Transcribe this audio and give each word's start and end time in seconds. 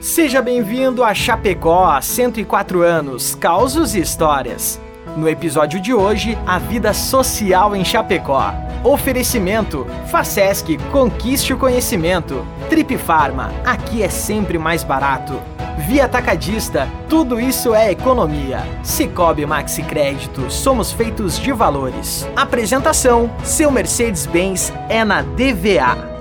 Seja 0.00 0.40
bem-vindo 0.40 1.04
a 1.04 1.12
Chapecó 1.12 1.84
há 1.84 2.00
104 2.00 2.80
anos, 2.80 3.34
causos 3.34 3.94
e 3.94 4.00
histórias. 4.00 4.80
No 5.14 5.28
episódio 5.28 5.78
de 5.78 5.92
hoje, 5.92 6.38
a 6.46 6.58
vida 6.58 6.94
social 6.94 7.76
em 7.76 7.84
Chapecó. 7.84 8.54
Oferecimento: 8.82 9.86
Facesc, 10.10 10.78
conquiste 10.90 11.52
o 11.52 11.58
conhecimento. 11.58 12.46
Trip 12.70 12.96
Farma, 12.96 13.52
aqui 13.62 14.02
é 14.02 14.08
sempre 14.08 14.56
mais 14.58 14.82
barato. 14.82 15.38
Via 15.86 16.06
Atacadista, 16.06 16.88
tudo 17.06 17.38
isso 17.38 17.74
é 17.74 17.90
economia. 17.90 18.60
Cicobi 18.82 19.44
Maxi 19.44 19.82
Crédito, 19.82 20.50
somos 20.50 20.90
feitos 20.90 21.38
de 21.38 21.52
valores. 21.52 22.26
Apresentação: 22.34 23.30
seu 23.44 23.70
Mercedes-Benz 23.70 24.72
é 24.88 25.04
na 25.04 25.20
DVA. 25.20 26.19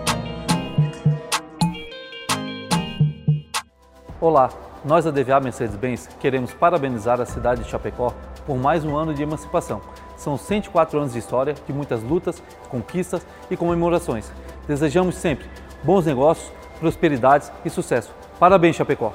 Olá, 4.21 4.49
nós 4.83 5.05
da 5.05 5.11
DVA 5.11 5.39
Mercedes-Benz 5.39 6.09
queremos 6.19 6.53
parabenizar 6.53 7.21
a 7.21 7.25
cidade 7.25 7.63
de 7.63 7.69
Chapecó 7.69 8.13
por 8.45 8.57
mais 8.57 8.83
um 8.83 8.97
ano 8.97 9.13
de 9.13 9.23
emancipação. 9.23 9.81
São 10.17 10.37
104 10.37 10.99
anos 10.99 11.13
de 11.13 11.19
história, 11.19 11.55
de 11.65 11.71
muitas 11.71 12.03
lutas, 12.03 12.43
conquistas 12.67 13.25
e 13.49 13.55
comemorações. 13.55 14.29
Desejamos 14.67 15.15
sempre 15.15 15.47
bons 15.85 16.05
negócios, 16.05 16.51
prosperidades 16.81 17.49
e 17.63 17.69
sucesso. 17.69 18.13
Parabéns, 18.37 18.75
Chapecó! 18.75 19.13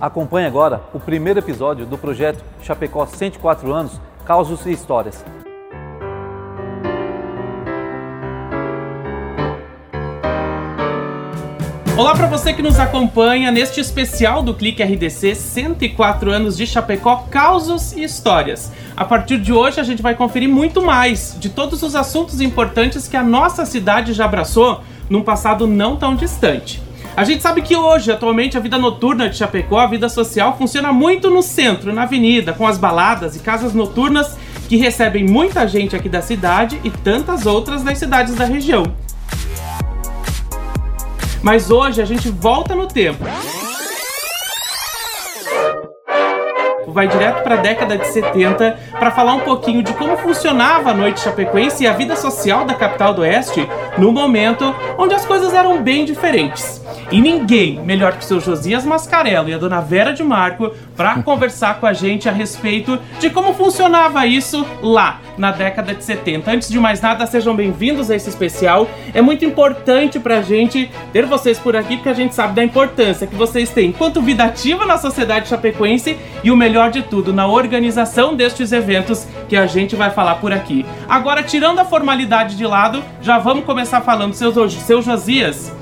Acompanhe 0.00 0.46
agora 0.46 0.82
o 0.94 1.00
primeiro 1.00 1.40
episódio 1.40 1.84
do 1.84 1.98
projeto 1.98 2.44
Chapecó 2.62 3.06
104 3.06 3.72
anos, 3.72 4.00
Causos 4.24 4.64
e 4.66 4.70
Histórias. 4.70 5.24
Olá 11.96 12.14
para 12.14 12.26
você 12.26 12.52
que 12.52 12.60
nos 12.60 12.78
acompanha 12.78 13.50
neste 13.50 13.80
especial 13.80 14.42
do 14.42 14.52
Clique 14.52 14.82
RDC 14.82 15.34
104 15.34 16.30
anos 16.30 16.54
de 16.54 16.66
Chapecó, 16.66 17.24
causos 17.30 17.92
e 17.92 18.04
histórias. 18.04 18.70
A 18.94 19.02
partir 19.02 19.38
de 19.38 19.50
hoje 19.50 19.80
a 19.80 19.82
gente 19.82 20.02
vai 20.02 20.14
conferir 20.14 20.46
muito 20.46 20.82
mais 20.82 21.34
de 21.40 21.48
todos 21.48 21.82
os 21.82 21.96
assuntos 21.96 22.42
importantes 22.42 23.08
que 23.08 23.16
a 23.16 23.22
nossa 23.22 23.64
cidade 23.64 24.12
já 24.12 24.26
abraçou 24.26 24.82
num 25.08 25.22
passado 25.22 25.66
não 25.66 25.96
tão 25.96 26.14
distante. 26.14 26.82
A 27.16 27.24
gente 27.24 27.42
sabe 27.42 27.62
que 27.62 27.74
hoje, 27.74 28.12
atualmente, 28.12 28.58
a 28.58 28.60
vida 28.60 28.76
noturna 28.76 29.30
de 29.30 29.38
Chapecó, 29.38 29.78
a 29.78 29.86
vida 29.86 30.10
social, 30.10 30.54
funciona 30.58 30.92
muito 30.92 31.30
no 31.30 31.40
centro, 31.40 31.94
na 31.94 32.02
avenida, 32.02 32.52
com 32.52 32.66
as 32.66 32.76
baladas 32.76 33.36
e 33.36 33.38
casas 33.38 33.72
noturnas 33.72 34.36
que 34.68 34.76
recebem 34.76 35.24
muita 35.24 35.66
gente 35.66 35.96
aqui 35.96 36.10
da 36.10 36.20
cidade 36.20 36.78
e 36.84 36.90
tantas 36.90 37.46
outras 37.46 37.82
das 37.82 37.96
cidades 37.96 38.34
da 38.34 38.44
região. 38.44 39.05
Mas 41.46 41.70
hoje 41.70 42.02
a 42.02 42.04
gente 42.04 42.28
volta 42.28 42.74
no 42.74 42.88
tempo. 42.88 43.24
Vai 46.88 47.06
direto 47.06 47.44
para 47.44 47.54
a 47.54 47.58
década 47.58 47.96
de 47.96 48.08
70 48.08 48.76
para 48.98 49.12
falar 49.12 49.34
um 49.34 49.40
pouquinho 49.40 49.80
de 49.80 49.92
como 49.92 50.16
funcionava 50.16 50.90
a 50.90 50.94
noite 50.94 51.20
chapecoense 51.20 51.84
e 51.84 51.86
a 51.86 51.92
vida 51.92 52.16
social 52.16 52.64
da 52.64 52.74
capital 52.74 53.14
do 53.14 53.22
Oeste 53.22 53.64
no 53.96 54.10
momento 54.10 54.74
onde 54.98 55.14
as 55.14 55.24
coisas 55.24 55.54
eram 55.54 55.80
bem 55.80 56.04
diferentes. 56.04 56.82
E 57.10 57.20
ninguém 57.20 57.80
melhor 57.80 58.12
que 58.12 58.24
o 58.24 58.26
seu 58.26 58.40
Josias 58.40 58.84
Mascarello 58.84 59.48
e 59.48 59.54
a 59.54 59.58
dona 59.58 59.80
Vera 59.80 60.12
de 60.12 60.22
Marco 60.22 60.72
para 60.96 61.20
conversar 61.24 61.80
com 61.80 61.86
a 61.86 61.92
gente 61.92 62.28
a 62.28 62.32
respeito 62.32 62.98
de 63.20 63.30
como 63.30 63.54
funcionava 63.54 64.26
isso 64.26 64.66
lá 64.82 65.20
na 65.36 65.52
década 65.52 65.94
de 65.94 66.02
70. 66.02 66.50
Antes 66.50 66.68
de 66.68 66.78
mais 66.78 67.00
nada, 67.00 67.26
sejam 67.26 67.54
bem-vindos 67.54 68.10
a 68.10 68.16
esse 68.16 68.28
especial. 68.28 68.88
É 69.12 69.20
muito 69.20 69.44
importante 69.44 70.18
pra 70.18 70.42
gente 70.42 70.90
ter 71.12 71.26
vocês 71.26 71.58
por 71.58 71.76
aqui, 71.76 71.96
porque 71.96 72.08
a 72.08 72.14
gente 72.14 72.34
sabe 72.34 72.54
da 72.54 72.64
importância 72.64 73.26
que 73.26 73.34
vocês 73.34 73.70
têm 73.70 73.90
enquanto 73.90 74.22
vida 74.22 74.44
ativa 74.44 74.86
na 74.86 74.98
sociedade 74.98 75.48
chapecoense 75.48 76.16
e 76.42 76.50
o 76.50 76.56
melhor 76.56 76.90
de 76.90 77.02
tudo, 77.02 77.32
na 77.32 77.46
organização 77.46 78.34
destes 78.34 78.72
eventos 78.72 79.26
que 79.48 79.56
a 79.56 79.66
gente 79.66 79.94
vai 79.94 80.10
falar 80.10 80.36
por 80.36 80.52
aqui. 80.52 80.84
Agora, 81.08 81.42
tirando 81.42 81.78
a 81.78 81.84
formalidade 81.84 82.56
de 82.56 82.66
lado, 82.66 83.02
já 83.20 83.38
vamos 83.38 83.64
começar 83.64 84.00
falando, 84.00 84.34
seu, 84.34 84.68
seu 84.68 85.02
Josias. 85.02 85.72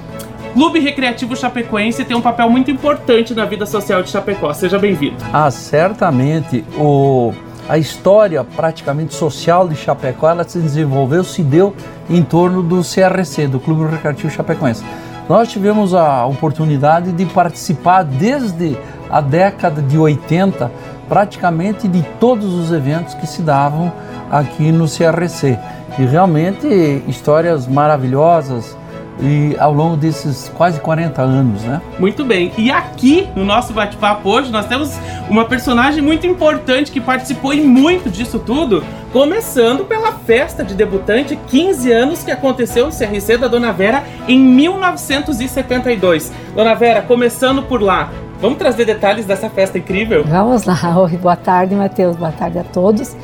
Clube 0.55 0.79
Recreativo 0.79 1.35
Chapecoense 1.37 2.05
tem 2.05 2.17
um 2.17 2.21
papel 2.21 2.49
muito 2.49 2.71
importante 2.71 3.35
na 3.35 3.45
vida 3.45 3.67
social 3.67 4.05
de 4.05 4.11
Chapecó. 4.11 4.55
Seja 4.55 4.79
bem-vindo. 4.79 5.17
Ah, 5.33 5.51
certamente. 5.51 6.65
O, 6.79 7.33
a 7.69 7.77
história 7.77 8.45
praticamente 8.45 9.15
social 9.15 9.69
de 9.69 9.75
Chapecó 9.75 10.31
ela 10.31 10.45
se 10.45 10.61
desenvolveu, 10.61 11.25
se 11.25 11.43
deu 11.43 11.75
em 12.09 12.23
torno 12.23 12.63
do 12.63 12.83
CRC, 12.83 13.49
do 13.49 13.59
Clube 13.59 13.91
Recreativo 13.91 14.31
Chapecoense. 14.31 14.85
Nós 15.29 15.51
tivemos 15.51 15.93
a 15.93 16.25
oportunidade 16.25 17.11
de 17.11 17.27
participar 17.27 18.05
desde 18.05 18.79
a 19.11 19.21
década 19.21 19.83
de 19.83 19.99
80, 19.99 20.71
praticamente 21.09 21.89
de 21.89 22.03
todos 22.21 22.55
os 22.55 22.71
eventos 22.71 23.15
que 23.15 23.27
se 23.27 23.43
davam 23.43 23.93
aqui 24.31 24.71
no 24.71 24.85
CRC. 24.85 25.59
E 25.99 26.05
realmente 26.05 27.03
histórias 27.09 27.67
maravilhosas, 27.67 28.77
e 29.21 29.57
ao 29.59 29.73
longo 29.73 29.97
desses 29.97 30.51
quase 30.55 30.81
40 30.81 31.23
anos, 31.23 31.63
né? 31.63 31.81
Muito 31.99 32.25
bem. 32.25 32.53
E 32.59 32.71
aqui 32.71 33.29
no 33.35 33.45
nosso 33.45 33.73
bate-papo 33.73 34.29
hoje 34.29 34.51
nós 34.51 34.67
temos 34.67 34.93
uma 35.29 35.45
personagem 35.45 36.03
muito 36.03 36.27
importante 36.27 36.91
que 36.91 37.01
participou 37.01 37.55
e 37.55 37.61
muito 37.61 38.11
disso 38.11 38.39
tudo, 38.39 38.83
começando 39.13 39.85
pela 39.85 40.13
festa 40.13 40.65
de 40.65 40.75
debutante 40.75 41.39
15 41.49 41.93
anos 41.93 42.25
que 42.25 42.31
aconteceu 42.31 42.87
no 42.87 42.93
CRC 42.93 43.39
da 43.39 43.49
Dona 43.49 43.73
Vera 43.73 44.03
em 44.27 44.39
1972. 44.39 46.33
Dona 46.55 46.75
Vera, 46.75 47.03
começando 47.03 47.63
por 47.63 47.81
lá, 47.81 48.11
Vamos 48.41 48.59
trazer 48.59 48.85
detalhes 48.85 49.25
dessa 49.25 49.49
festa 49.49 49.79
incrível? 49.79 50.23
Vamos 50.25 50.65
lá. 50.65 50.77
Oi, 51.01 51.17
boa 51.17 51.37
tarde, 51.37 51.75
Matheus. 51.75 52.15
Boa 52.15 52.33
tarde 52.33 52.59
a 52.59 52.65
todos. 52.65 53.17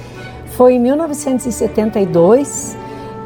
Foi 0.57 0.75
em 0.75 0.81
1972 0.81 2.75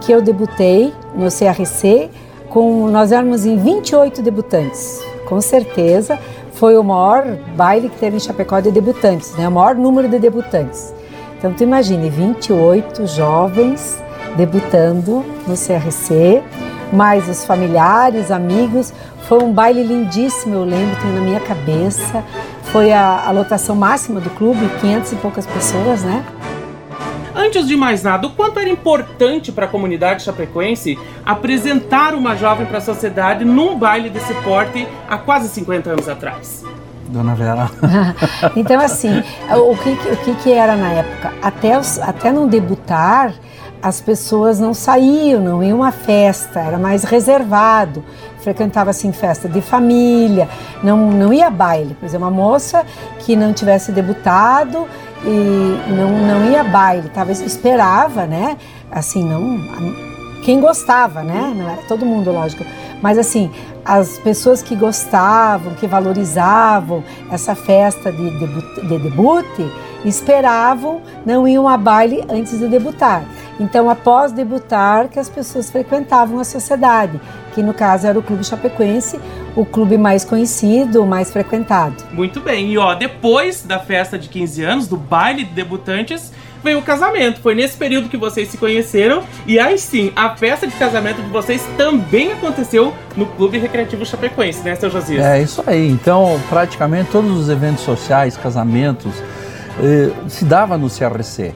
que 0.00 0.10
eu 0.10 0.20
debutei 0.20 0.92
no 1.14 1.28
CRC 1.28 2.10
com 2.54 2.86
nós 2.86 3.10
éramos 3.10 3.44
em 3.44 3.56
28 3.56 4.22
debutantes. 4.22 5.04
Com 5.26 5.40
certeza 5.40 6.16
foi 6.52 6.78
o 6.78 6.84
maior 6.84 7.36
baile 7.56 7.88
que 7.88 7.98
teve 7.98 8.16
em 8.16 8.20
Chapecó 8.20 8.60
de 8.60 8.70
debutantes, 8.70 9.34
né? 9.34 9.48
O 9.48 9.50
maior 9.50 9.74
número 9.74 10.08
de 10.08 10.20
debutantes. 10.20 10.94
Então 11.36 11.52
tu 11.52 11.64
imagine 11.64 12.08
28 12.08 13.08
jovens 13.08 14.00
debutando 14.36 15.24
no 15.48 15.54
CRC, 15.54 16.44
mais 16.92 17.28
os 17.28 17.44
familiares, 17.44 18.30
amigos. 18.30 18.94
Foi 19.26 19.42
um 19.42 19.52
baile 19.52 19.82
lindíssimo, 19.82 20.54
eu 20.54 20.64
lembro, 20.64 20.96
tenho 21.02 21.14
na 21.14 21.22
minha 21.22 21.40
cabeça. 21.40 22.22
Foi 22.66 22.92
a, 22.92 23.24
a 23.26 23.32
lotação 23.32 23.74
máxima 23.74 24.20
do 24.20 24.30
clube, 24.30 24.68
500 24.80 25.12
e 25.12 25.16
poucas 25.16 25.44
pessoas, 25.44 26.04
né? 26.04 26.24
Antes 27.34 27.66
de 27.66 27.76
mais 27.76 28.02
nada, 28.02 28.26
o 28.26 28.30
quanto 28.30 28.60
era 28.60 28.68
importante 28.70 29.50
para 29.50 29.66
a 29.66 29.68
comunidade 29.68 30.22
chapecoense 30.22 30.98
apresentar 31.26 32.14
uma 32.14 32.36
jovem 32.36 32.64
para 32.64 32.78
a 32.78 32.80
sociedade 32.80 33.44
num 33.44 33.76
baile 33.76 34.08
desse 34.08 34.32
porte 34.34 34.86
há 35.08 35.18
quase 35.18 35.48
50 35.48 35.90
anos 35.90 36.08
atrás? 36.08 36.64
Dona 37.08 37.34
Vera. 37.34 37.70
então, 38.56 38.80
assim, 38.80 39.22
o 39.50 39.76
que, 39.76 39.90
o 39.90 40.16
que, 40.24 40.34
que 40.42 40.52
era 40.52 40.76
na 40.76 40.92
época? 40.92 41.32
Até, 41.42 41.78
os, 41.78 41.98
até 41.98 42.32
não 42.32 42.46
debutar, 42.46 43.34
as 43.82 44.00
pessoas 44.00 44.58
não 44.58 44.72
saíam, 44.72 45.40
não 45.42 45.62
iam 45.62 45.82
a 45.82 45.92
festa, 45.92 46.60
era 46.60 46.78
mais 46.78 47.04
reservado. 47.04 48.02
Frequentava 48.44 48.90
assim 48.90 49.10
festa 49.10 49.48
de 49.48 49.62
família, 49.62 50.46
não, 50.82 51.10
não 51.10 51.32
ia 51.32 51.46
a 51.46 51.50
baile. 51.50 51.94
Por 51.94 52.04
exemplo, 52.04 52.26
uma 52.26 52.30
moça 52.30 52.84
que 53.20 53.34
não 53.34 53.54
tivesse 53.54 53.90
debutado 53.90 54.86
e 55.24 55.90
não, 55.90 56.10
não 56.10 56.50
ia 56.50 56.60
a 56.60 56.64
baile, 56.64 57.08
talvez 57.08 57.40
esperava, 57.40 58.26
né? 58.26 58.58
Assim, 58.90 59.24
não. 59.24 59.58
Quem 60.44 60.60
gostava, 60.60 61.22
né? 61.22 61.54
Não 61.56 61.70
era 61.70 61.82
todo 61.88 62.04
mundo, 62.04 62.30
lógico. 62.30 62.62
Mas 63.00 63.16
assim, 63.16 63.50
as 63.82 64.18
pessoas 64.18 64.62
que 64.62 64.76
gostavam, 64.76 65.72
que 65.72 65.86
valorizavam 65.86 67.02
essa 67.30 67.54
festa 67.54 68.12
de, 68.12 68.30
debut, 68.38 68.80
de 68.82 68.98
debute, 68.98 69.72
esperavam, 70.04 71.02
não 71.24 71.46
iam 71.46 71.68
a 71.68 71.76
baile 71.76 72.24
antes 72.28 72.58
de 72.58 72.68
debutar. 72.68 73.24
Então, 73.58 73.88
após 73.88 74.32
debutar, 74.32 75.08
que 75.08 75.18
as 75.18 75.28
pessoas 75.28 75.70
frequentavam 75.70 76.40
a 76.40 76.44
sociedade, 76.44 77.20
que 77.54 77.62
no 77.62 77.72
caso 77.72 78.06
era 78.06 78.18
o 78.18 78.22
Clube 78.22 78.44
Chapecoense, 78.44 79.20
o 79.54 79.64
clube 79.64 79.96
mais 79.96 80.24
conhecido, 80.24 81.06
mais 81.06 81.30
frequentado. 81.30 81.94
Muito 82.12 82.40
bem. 82.40 82.72
E 82.72 82.78
ó, 82.78 82.94
depois 82.94 83.62
da 83.62 83.78
festa 83.78 84.18
de 84.18 84.28
15 84.28 84.62
anos, 84.64 84.88
do 84.88 84.96
baile 84.96 85.44
de 85.44 85.52
debutantes, 85.52 86.32
veio 86.64 86.78
o 86.78 86.82
casamento. 86.82 87.40
Foi 87.40 87.54
nesse 87.54 87.76
período 87.76 88.08
que 88.08 88.16
vocês 88.16 88.48
se 88.48 88.56
conheceram. 88.56 89.22
E 89.46 89.60
aí 89.60 89.78
sim, 89.78 90.10
a 90.16 90.34
festa 90.34 90.66
de 90.66 90.74
casamento 90.74 91.22
de 91.22 91.28
vocês 91.28 91.64
também 91.76 92.32
aconteceu 92.32 92.92
no 93.16 93.26
Clube 93.26 93.58
Recreativo 93.58 94.04
Chapecoense, 94.04 94.64
né, 94.64 94.74
seu 94.74 94.90
Josias? 94.90 95.24
É 95.24 95.42
isso 95.42 95.62
aí. 95.64 95.88
Então, 95.88 96.40
praticamente 96.48 97.10
todos 97.12 97.30
os 97.38 97.48
eventos 97.48 97.84
sociais, 97.84 98.36
casamentos, 98.36 99.12
eh, 99.80 100.10
se 100.28 100.44
dava 100.44 100.76
no 100.76 100.88
CRC. 100.88 101.54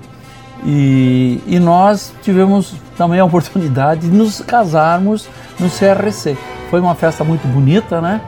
E, 0.64 1.40
e 1.46 1.58
nós 1.58 2.12
tivemos 2.22 2.74
também 2.96 3.20
a 3.20 3.24
oportunidade 3.26 4.02
de 4.02 4.08
nos 4.08 4.40
casarmos 4.40 5.28
no 5.58 5.68
CRC. 5.68 6.36
Foi 6.70 6.80
uma 6.80 6.94
festa 6.94 7.24
muito 7.24 7.46
bonita, 7.48 8.00
né? 8.00 8.20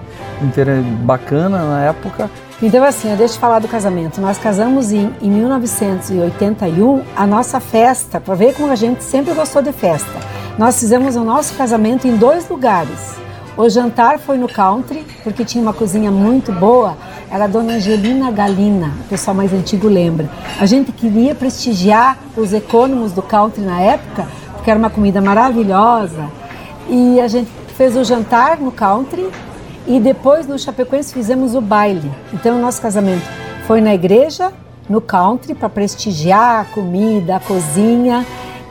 Bacana 1.04 1.58
na 1.64 1.84
época. 1.84 2.30
Então, 2.62 2.84
assim, 2.84 3.14
deixa 3.16 3.34
eu 3.34 3.38
falar 3.38 3.58
do 3.58 3.68
casamento. 3.68 4.20
Nós 4.20 4.38
casamos 4.38 4.92
em, 4.92 5.14
em 5.20 5.30
1981. 5.30 7.02
A 7.16 7.26
nossa 7.26 7.58
festa, 7.58 8.20
para 8.20 8.34
ver 8.34 8.54
como 8.54 8.70
a 8.70 8.76
gente 8.76 9.02
sempre 9.02 9.32
gostou 9.34 9.62
de 9.62 9.72
festa, 9.72 10.12
nós 10.58 10.78
fizemos 10.78 11.16
o 11.16 11.24
nosso 11.24 11.54
casamento 11.54 12.06
em 12.06 12.16
dois 12.16 12.48
lugares. 12.48 13.18
O 13.56 13.68
jantar 13.68 14.18
foi 14.18 14.38
no 14.38 14.48
country, 14.48 15.04
porque 15.22 15.44
tinha 15.44 15.62
uma 15.62 15.72
cozinha 15.72 16.10
muito 16.10 16.52
boa. 16.52 16.96
Era 17.30 17.44
a 17.44 17.46
dona 17.46 17.74
Angelina 17.74 18.30
Galina, 18.30 18.94
o 19.04 19.08
pessoal 19.08 19.34
mais 19.34 19.52
antigo 19.52 19.88
lembra. 19.88 20.30
A 20.58 20.66
gente 20.66 20.92
queria 20.92 21.34
prestigiar 21.34 22.18
os 22.36 22.52
econômicos 22.52 23.12
do 23.12 23.22
country 23.22 23.62
na 23.62 23.80
época, 23.80 24.26
porque 24.54 24.70
era 24.70 24.78
uma 24.78 24.90
comida 24.90 25.20
maravilhosa. 25.20 26.30
E 26.88 27.20
a 27.20 27.28
gente 27.28 27.50
fez 27.76 27.96
o 27.96 28.04
jantar 28.04 28.58
no 28.58 28.70
country 28.70 29.28
e 29.86 29.98
depois 29.98 30.46
no 30.46 30.58
Chapecoense 30.58 31.12
fizemos 31.12 31.54
o 31.54 31.60
baile. 31.60 32.10
Então 32.32 32.58
o 32.58 32.60
nosso 32.60 32.80
casamento 32.80 33.26
foi 33.66 33.80
na 33.80 33.94
igreja, 33.94 34.52
no 34.88 35.00
country, 35.00 35.54
para 35.54 35.68
prestigiar 35.68 36.60
a 36.60 36.64
comida, 36.64 37.36
a 37.36 37.40
cozinha 37.40 38.26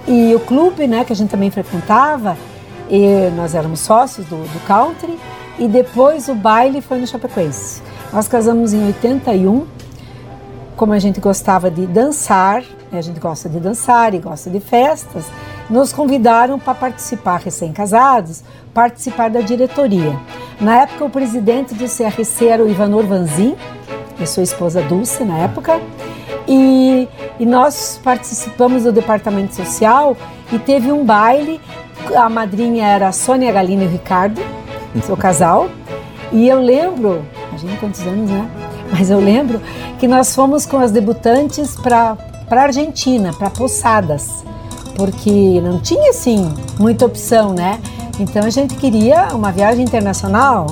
e 0.08 0.34
o 0.34 0.40
clube, 0.40 0.88
né, 0.88 1.04
que 1.04 1.14
a 1.14 1.16
gente 1.16 1.30
também 1.30 1.50
frequentava. 1.50 2.38
E 2.90 3.30
nós 3.36 3.54
éramos 3.54 3.82
sócios 3.82 4.26
do, 4.26 4.36
do 4.36 4.66
country 4.66 5.20
e 5.58 5.68
depois 5.68 6.28
o 6.28 6.36
baile 6.36 6.82
foi 6.82 6.98
no 7.00 7.08
Chapecoense. 7.08 7.82
Nós 8.12 8.28
casamos 8.28 8.74
em 8.74 8.86
81. 8.88 9.68
Como 10.76 10.94
a 10.94 11.00
gente 11.00 11.20
gostava 11.20 11.70
de 11.70 11.86
dançar, 11.86 12.64
a 12.92 13.02
gente 13.02 13.20
gosta 13.20 13.48
de 13.48 13.60
dançar 13.60 14.14
e 14.14 14.20
gosta 14.20 14.50
de 14.50 14.60
festas, 14.60 15.26
nos 15.70 15.94
convidaram 15.94 16.58
para 16.58 16.74
participar, 16.74 17.42
recém-casados, 17.42 18.44
participar 18.74 19.30
da 19.30 19.42
diretoria. 19.42 20.18
Na 20.60 20.82
época, 20.82 21.06
o 21.06 21.10
presidente 21.10 21.74
do 21.76 21.86
CRC 21.86 22.48
era 22.48 22.64
o 22.64 22.70
Ivanor 22.70 23.06
Vanzin, 23.06 23.56
e 24.20 24.26
sua 24.26 24.44
esposa 24.44 24.82
Dulce, 24.82 25.24
na 25.24 25.38
época, 25.38 25.80
e, 26.48 27.08
e 27.40 27.46
nós 27.46 28.00
participamos 28.04 28.84
do 28.84 28.92
departamento 28.92 29.56
social 29.56 30.18
e 30.52 30.58
teve 30.58 30.92
um 30.92 31.06
baile. 31.06 31.62
A 32.16 32.30
madrinha 32.30 32.86
era 32.86 33.08
a 33.08 33.12
Sônia 33.12 33.52
Galina 33.52 33.84
e 33.84 33.88
o 33.88 33.90
Ricardo, 33.90 34.42
seu 35.04 35.16
casal, 35.16 35.70
e 36.32 36.48
eu 36.48 36.60
lembro, 36.60 37.24
imagina 37.50 37.78
quantos 37.80 38.02
anos, 38.02 38.30
né? 38.30 38.50
Mas 38.92 39.10
eu 39.10 39.20
lembro 39.20 39.62
que 40.00 40.08
nós 40.08 40.34
fomos 40.36 40.66
com 40.66 40.78
as 40.78 40.92
debutantes 40.92 41.76
para 41.76 42.18
a 42.50 42.62
Argentina, 42.62 43.32
para 43.34 43.50
Poçadas 43.50 44.44
porque 45.00 45.62
não 45.62 45.80
tinha 45.80 46.10
assim 46.10 46.54
muita 46.78 47.06
opção, 47.06 47.54
né? 47.54 47.80
Então 48.20 48.44
a 48.44 48.50
gente 48.50 48.76
queria 48.76 49.30
uma 49.34 49.50
viagem 49.50 49.86
internacional. 49.86 50.68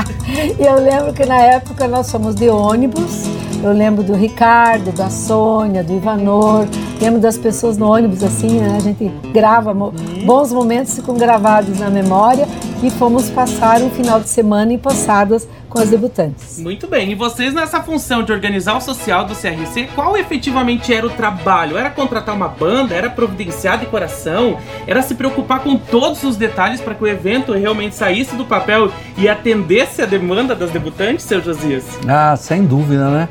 e 0.58 0.64
eu 0.64 0.76
lembro 0.76 1.12
que 1.12 1.26
na 1.26 1.36
época 1.36 1.86
nós 1.86 2.10
fomos 2.10 2.34
de 2.34 2.48
ônibus. 2.48 3.26
Eu 3.62 3.72
lembro 3.72 4.02
do 4.02 4.14
Ricardo, 4.14 4.92
da 4.92 5.10
Sônia, 5.10 5.82
do 5.82 5.92
Ivanor. 5.92 6.66
Lembro 7.00 7.20
das 7.20 7.36
pessoas 7.36 7.76
no 7.76 7.90
ônibus 7.90 8.22
assim, 8.22 8.60
né? 8.60 8.76
A 8.76 8.80
gente 8.80 9.10
grava 9.32 9.74
bons 9.74 10.52
momentos 10.52 10.94
ficam 10.94 11.16
gravados 11.16 11.78
na 11.78 11.90
memória 11.90 12.46
e 12.82 12.90
fomos 12.90 13.30
passar 13.30 13.80
um 13.80 13.90
final 13.90 14.20
de 14.20 14.28
semana 14.28 14.72
em 14.72 14.78
Poçadas 14.78 15.48
com 15.68 15.78
as 15.80 15.90
debutantes. 15.90 16.58
Muito 16.58 16.86
bem. 16.86 17.10
E 17.10 17.14
vocês 17.14 17.52
nessa 17.52 17.82
função 17.82 18.22
de 18.22 18.32
organizar 18.32 18.76
o 18.76 18.80
social 18.80 19.24
do 19.24 19.34
CRC, 19.34 19.88
qual 19.94 20.16
efetivamente 20.16 20.92
era 20.92 21.06
o 21.06 21.10
trabalho? 21.10 21.76
Era 21.76 21.90
contratar 21.90 22.34
uma 22.34 22.48
banda? 22.48 22.94
Era 22.94 23.10
providenciar 23.10 23.78
decoração? 23.78 24.58
Era 24.86 25.02
se 25.02 25.14
preocupar 25.14 25.60
com 25.60 25.76
todos 25.76 26.22
os 26.24 26.36
detalhes 26.36 26.80
para 26.80 26.94
que 26.94 27.04
o 27.04 27.06
evento 27.06 27.52
realmente 27.52 27.94
saísse 27.94 28.36
do 28.36 28.44
papel 28.44 28.90
e 29.18 29.28
atendesse 29.28 30.00
a 30.00 30.06
demanda 30.06 30.54
das 30.54 30.70
debutantes, 30.70 31.24
seu 31.24 31.42
Josias? 31.42 31.84
Ah, 32.08 32.36
sem 32.36 32.64
dúvida, 32.64 33.10
né? 33.10 33.28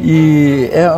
E 0.00 0.70
é, 0.72 0.88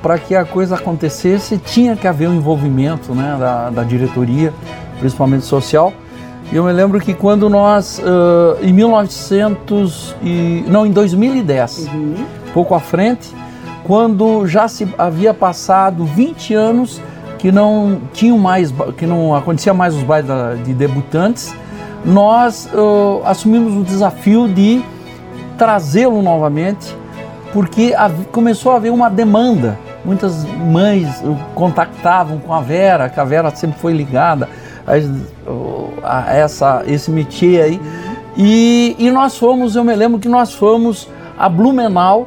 para 0.00 0.18
que 0.18 0.34
a 0.34 0.44
coisa 0.44 0.76
acontecesse, 0.76 1.58
tinha 1.58 1.96
que 1.96 2.06
haver 2.06 2.28
um 2.28 2.36
envolvimento 2.36 3.14
né, 3.14 3.36
da, 3.38 3.70
da 3.70 3.82
diretoria, 3.82 4.52
principalmente 5.00 5.44
social, 5.44 5.92
eu 6.52 6.62
me 6.62 6.72
lembro 6.72 7.00
que 7.00 7.14
quando 7.14 7.48
nós, 7.48 7.98
uh, 7.98 8.62
em 8.62 8.72
1900 8.72 10.14
e 10.22 10.64
não, 10.68 10.86
em 10.86 10.92
2010, 10.92 11.88
uhum. 11.88 12.14
pouco 12.52 12.74
à 12.74 12.80
frente, 12.80 13.34
quando 13.82 14.46
já 14.46 14.68
se 14.68 14.86
havia 14.96 15.34
passado 15.34 16.04
20 16.04 16.54
anos 16.54 17.00
que 17.38 17.50
não 17.50 18.00
tinham 18.12 18.38
mais, 18.38 18.72
que 18.96 19.06
não 19.06 19.34
acontecia 19.34 19.74
mais 19.74 19.94
os 19.94 20.02
bailes 20.02 20.30
de 20.64 20.72
debutantes, 20.72 21.54
nós 22.04 22.68
uh, 22.72 23.22
assumimos 23.24 23.74
o 23.74 23.82
desafio 23.82 24.46
de 24.46 24.82
trazê-lo 25.56 26.22
novamente, 26.22 26.94
porque 27.54 27.94
começou 28.32 28.72
a 28.72 28.76
haver 28.76 28.90
uma 28.90 29.08
demanda. 29.08 29.78
Muitas 30.04 30.44
mães 30.44 31.22
contactavam 31.54 32.40
com 32.40 32.52
a 32.52 32.60
Vera, 32.60 33.08
que 33.08 33.20
a 33.20 33.24
Vera 33.24 33.54
sempre 33.54 33.78
foi 33.78 33.92
ligada 33.92 34.48
a, 34.84 34.94
a 36.02 36.34
essa, 36.34 36.82
esse 36.84 37.12
métier 37.12 37.62
aí. 37.62 37.80
E, 38.36 38.96
e 38.98 39.08
nós 39.12 39.38
fomos, 39.38 39.76
eu 39.76 39.84
me 39.84 39.94
lembro 39.94 40.18
que 40.18 40.28
nós 40.28 40.52
fomos 40.52 41.08
a 41.38 41.48
Blumenau, 41.48 42.26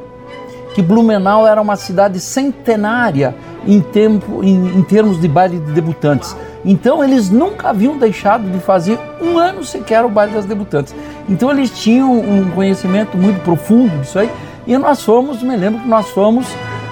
que 0.74 0.82
Blumenau 0.82 1.46
era 1.46 1.62
uma 1.62 1.76
cidade 1.76 2.22
centenária 2.22 3.36
em, 3.68 3.82
tempo, 3.82 4.42
em, 4.42 4.78
em 4.78 4.82
termos 4.82 5.20
de 5.20 5.28
baile 5.28 5.60
de 5.60 5.74
debutantes. 5.74 6.34
Então 6.64 7.04
eles 7.04 7.30
nunca 7.30 7.70
haviam 7.70 7.98
deixado 7.98 8.50
de 8.50 8.60
fazer 8.60 8.98
um 9.22 9.38
ano 9.38 9.62
sequer 9.66 10.06
o 10.06 10.10
baile 10.10 10.34
das 10.34 10.46
debutantes. 10.46 10.96
Então 11.28 11.52
eles 11.52 11.70
tinham 11.70 12.18
um 12.18 12.50
conhecimento 12.52 13.18
muito 13.18 13.42
profundo 13.42 13.90
disso 14.00 14.20
aí. 14.20 14.32
E 14.68 14.78
nós 14.78 15.02
fomos, 15.02 15.42
me 15.42 15.56
lembro 15.56 15.82
que 15.82 15.88
nós 15.88 16.10
fomos 16.10 16.46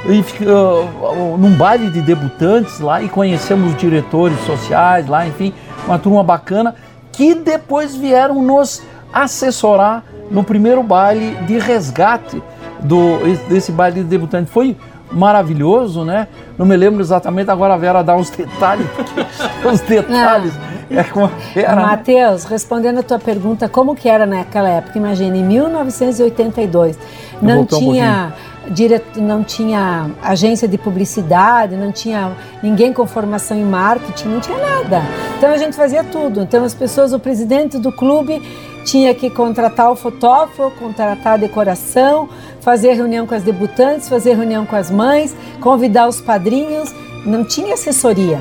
e, 0.06 0.22
uh, 0.46 1.38
num 1.38 1.52
baile 1.56 1.90
de 1.90 2.02
debutantes 2.02 2.80
lá 2.80 3.04
e 3.04 3.10
conhecemos 3.10 3.76
diretores 3.76 4.40
sociais 4.46 5.08
lá, 5.08 5.28
enfim, 5.28 5.54
uma 5.86 6.00
turma 6.00 6.24
bacana 6.24 6.74
que 7.12 7.36
depois 7.36 7.94
vieram 7.96 8.42
nos 8.42 8.82
assessorar 9.12 10.04
no 10.32 10.44
primeiro 10.44 10.82
baile 10.82 11.36
de 11.46 11.60
resgate 11.60 12.42
do, 12.80 13.20
desse 13.50 13.72
baile 13.72 14.02
de 14.02 14.08
debutante. 14.08 14.50
Foi 14.50 14.78
maravilhoso, 15.12 16.04
né? 16.04 16.28
Não 16.58 16.66
me 16.66 16.76
lembro 16.76 17.02
exatamente, 17.02 17.50
agora 17.52 17.74
a 17.74 17.78
Vera 17.78 18.04
dá 18.04 18.16
uns 18.16 18.30
detalhes, 18.30 18.88
os 19.70 19.82
detalhes. 19.82 20.54
É 20.90 21.04
como 21.04 21.32
era. 21.56 21.76
Né? 21.76 21.82
Matheus, 21.82 22.44
respondendo 22.44 23.00
a 23.00 23.04
tua 23.04 23.20
pergunta, 23.20 23.68
como 23.68 23.96
que 23.96 24.08
era 24.08 24.26
naquela 24.26 24.70
época? 24.70 24.98
Imagina, 24.98 25.38
em 25.38 25.44
1982, 25.44 26.98
não 27.42 27.66
tinha... 27.66 28.34
Um 28.52 28.56
direto, 28.70 29.22
não 29.22 29.44
tinha 29.44 30.10
agência 30.24 30.68
de 30.68 30.78
publicidade, 30.78 31.76
não 31.76 31.92
tinha 31.92 32.32
ninguém 32.64 32.92
com 32.92 33.06
formação 33.06 33.58
em 33.58 33.64
marketing, 33.64 34.28
não 34.28 34.40
tinha 34.40 34.58
nada. 34.58 35.02
Então 35.38 35.52
a 35.52 35.58
gente 35.58 35.76
fazia 35.76 36.04
tudo. 36.04 36.42
Então 36.42 36.64
as 36.64 36.74
pessoas, 36.74 37.14
o 37.14 37.20
presidente 37.20 37.78
do 37.78 37.92
clube 37.92 38.42
tinha 38.84 39.14
que 39.14 39.30
contratar 39.30 39.92
o 39.92 39.96
fotógrafo, 39.96 40.72
contratar 40.80 41.34
a 41.34 41.38
decoração, 41.38 42.30
fazer 42.62 42.94
reunião 42.94 43.26
com 43.28 43.36
as 43.36 43.44
debutantes, 43.44 44.10
fazer 44.10 44.36
reunião 44.36 44.66
com 44.66 44.76
as 44.76 44.90
mães, 44.90 45.36
convidar 45.62 46.08
os 46.08 46.22
padrinhos. 46.22 46.94
Não 47.26 47.44
tinha 47.44 47.74
assessoria. 47.74 48.40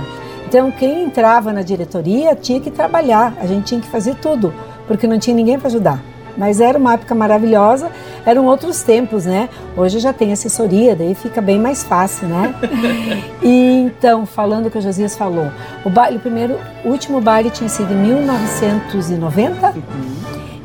Então 0.54 0.70
quem 0.70 1.02
entrava 1.02 1.52
na 1.52 1.62
diretoria 1.62 2.36
tinha 2.36 2.60
que 2.60 2.70
trabalhar, 2.70 3.34
a 3.40 3.44
gente 3.44 3.64
tinha 3.64 3.80
que 3.80 3.88
fazer 3.88 4.14
tudo, 4.14 4.54
porque 4.86 5.04
não 5.04 5.18
tinha 5.18 5.34
ninguém 5.34 5.58
para 5.58 5.66
ajudar. 5.66 6.00
Mas 6.36 6.60
era 6.60 6.78
uma 6.78 6.94
época 6.94 7.12
maravilhosa, 7.12 7.90
eram 8.24 8.46
outros 8.46 8.80
tempos, 8.84 9.24
né? 9.24 9.48
Hoje 9.76 9.98
já 9.98 10.12
tem 10.12 10.32
assessoria, 10.32 10.94
daí 10.94 11.12
fica 11.16 11.42
bem 11.42 11.58
mais 11.58 11.82
fácil, 11.82 12.28
né? 12.28 12.54
e 13.42 13.86
então, 13.86 14.24
falando 14.24 14.66
o 14.66 14.70
que 14.70 14.78
o 14.78 14.80
Josias 14.80 15.16
falou, 15.16 15.50
o 15.84 15.90
baile, 15.90 16.18
o 16.18 16.20
primeiro, 16.20 16.56
o 16.84 16.88
último 16.90 17.20
baile 17.20 17.50
tinha 17.50 17.68
sido 17.68 17.92
em 17.92 17.96
1990, 17.96 19.70
uhum. 19.70 19.82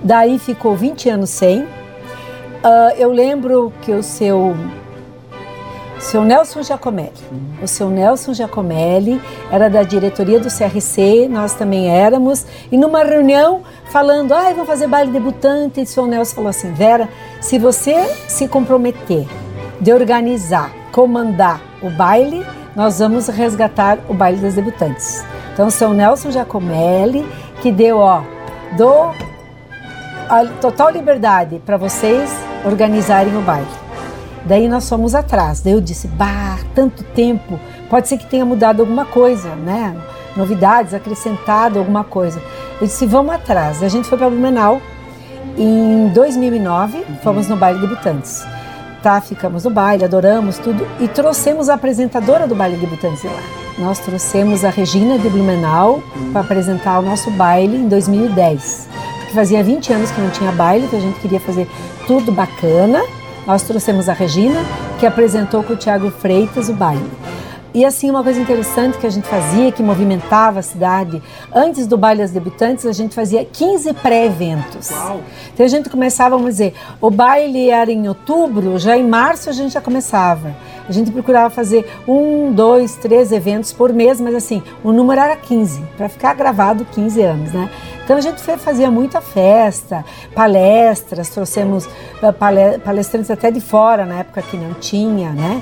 daí 0.03 0.37
ficou 0.37 0.75
20 0.75 1.09
anos 1.09 1.31
sem. 1.31 1.63
Uh, 1.63 2.93
eu 2.95 3.11
lembro 3.11 3.73
que 3.81 3.91
o 3.91 4.03
seu 4.03 4.55
seu 5.99 6.23
Nelson 6.23 6.63
Giacomelli. 6.63 7.11
O 7.61 7.67
seu 7.67 7.89
Nelson 7.89 8.33
Giacomelli 8.33 9.21
era 9.51 9.69
da 9.69 9.83
diretoria 9.83 10.39
do 10.39 10.47
CRC, 10.47 11.27
nós 11.29 11.53
também 11.53 11.89
éramos, 11.89 12.45
e 12.71 12.77
numa 12.77 13.03
reunião 13.03 13.61
falando, 13.91 14.33
ah, 14.33 14.51
vou 14.53 14.65
fazer 14.65 14.87
baile 14.87 15.11
debutante, 15.11 15.79
e 15.79 15.83
o 15.83 15.87
seu 15.87 16.07
Nelson 16.07 16.35
falou 16.35 16.49
assim, 16.49 16.71
Vera, 16.73 17.09
se 17.41 17.59
você 17.59 18.05
se 18.27 18.47
comprometer 18.47 19.27
de 19.79 19.93
organizar, 19.93 20.71
comandar 20.91 21.61
o 21.81 21.89
baile, 21.89 22.45
nós 22.75 22.99
vamos 22.99 23.27
resgatar 23.27 23.99
o 24.07 24.13
baile 24.13 24.37
das 24.37 24.53
debutantes. 24.53 25.23
Então, 25.53 25.69
seu 25.69 25.93
Nelson 25.93 26.31
Giacomelli, 26.31 27.27
que 27.61 27.71
deu, 27.71 27.97
ó, 27.97 28.21
do 28.77 29.11
a 30.29 30.45
total 30.61 30.91
liberdade 30.91 31.59
para 31.65 31.75
vocês 31.75 32.29
organizarem 32.63 33.35
o 33.35 33.41
baile. 33.41 33.78
Daí 34.45 34.67
nós 34.67 34.87
fomos 34.87 35.15
atrás. 35.15 35.61
Daí 35.61 35.73
eu 35.73 35.81
disse, 35.81 36.07
bah, 36.07 36.57
tanto 36.73 37.03
tempo, 37.03 37.59
pode 37.89 38.07
ser 38.07 38.17
que 38.17 38.25
tenha 38.25 38.45
mudado 38.45 38.81
alguma 38.81 39.05
coisa, 39.05 39.55
né? 39.55 39.95
novidades, 40.35 40.93
acrescentado 40.93 41.79
alguma 41.79 42.03
coisa. 42.03 42.41
Eu 42.79 42.87
disse, 42.87 43.05
vamos 43.05 43.33
atrás. 43.33 43.83
A 43.83 43.89
gente 43.89 44.07
foi 44.07 44.17
para 44.17 44.29
Blumenau 44.29 44.81
em 45.57 46.09
2009, 46.13 47.05
fomos 47.23 47.47
no 47.47 47.55
baile 47.55 47.79
debutantes. 47.79 48.43
Tá, 49.03 49.21
ficamos 49.21 49.63
no 49.63 49.69
baile, 49.69 50.03
adoramos 50.03 50.57
tudo 50.57 50.85
e 50.99 51.07
trouxemos 51.07 51.69
a 51.69 51.75
apresentadora 51.75 52.45
do 52.47 52.55
baile 52.55 52.77
debutantes 52.77 53.21
de 53.21 53.27
lá. 53.27 53.41
Nós 53.77 53.99
trouxemos 53.99 54.65
a 54.65 54.69
Regina 54.69 55.17
de 55.17 55.29
Blumenau 55.29 56.03
para 56.33 56.41
apresentar 56.41 56.99
o 56.99 57.01
nosso 57.01 57.31
baile 57.31 57.77
em 57.77 57.87
2010. 57.87 58.89
Porque 59.19 59.33
fazia 59.33 59.63
20 59.63 59.93
anos 59.93 60.11
que 60.11 60.19
não 60.19 60.29
tinha 60.31 60.51
baile, 60.51 60.87
que 60.87 60.97
a 60.97 60.99
gente 60.99 61.17
queria 61.21 61.39
fazer 61.39 61.69
tudo 62.05 62.31
bacana. 62.31 63.01
Nós 63.49 63.63
trouxemos 63.63 64.07
a 64.07 64.13
Regina, 64.13 64.59
que 64.99 65.07
apresentou 65.07 65.63
com 65.63 65.73
o 65.73 65.75
Tiago 65.75 66.11
Freitas 66.11 66.69
o 66.69 66.73
baile. 66.75 67.09
E 67.71 67.85
assim, 67.85 68.09
uma 68.09 68.23
coisa 68.23 68.41
interessante 68.41 68.97
que 68.97 69.05
a 69.05 69.09
gente 69.11 69.27
fazia, 69.27 69.71
que 69.71 69.83
movimentava 69.83 70.59
a 70.59 70.63
cidade, 70.63 71.21
antes 71.53 71.85
do 71.85 71.97
baile 71.97 72.21
das 72.21 72.31
debutantes, 72.31 72.85
a 72.85 72.91
gente 72.91 73.13
fazia 73.13 73.45
15 73.45 73.93
pré-eventos. 73.93 74.89
Então 75.53 75.65
a 75.65 75.69
gente 75.69 75.87
começava, 75.87 76.35
vamos 76.35 76.53
dizer, 76.53 76.73
o 76.99 77.11
baile 77.11 77.69
era 77.69 77.91
em 77.91 78.07
outubro, 78.07 78.79
já 78.79 78.97
em 78.97 79.07
março 79.07 79.49
a 79.49 79.53
gente 79.53 79.73
já 79.73 79.81
começava. 79.81 80.55
A 80.87 80.91
gente 80.91 81.11
procurava 81.11 81.51
fazer 81.51 81.85
um, 82.07 82.51
dois, 82.51 82.95
três 82.95 83.31
eventos 83.31 83.71
por 83.71 83.93
mês, 83.93 84.19
mas 84.19 84.33
assim, 84.33 84.63
o 84.83 84.91
número 84.91 85.21
era 85.21 85.35
15, 85.35 85.79
para 85.95 86.09
ficar 86.09 86.33
gravado 86.33 86.83
15 86.83 87.21
anos, 87.21 87.53
né? 87.53 87.69
Então 88.03 88.17
a 88.17 88.21
gente 88.21 88.41
fazia 88.41 88.89
muita 88.89 89.21
festa, 89.21 90.03
palestras, 90.33 91.29
trouxemos 91.29 91.87
eh, 92.23 92.79
palestrantes 92.83 93.29
até 93.29 93.51
de 93.51 93.61
fora, 93.61 94.03
na 94.03 94.21
época 94.21 94.41
que 94.41 94.57
não 94.57 94.73
tinha, 94.73 95.29
né? 95.29 95.61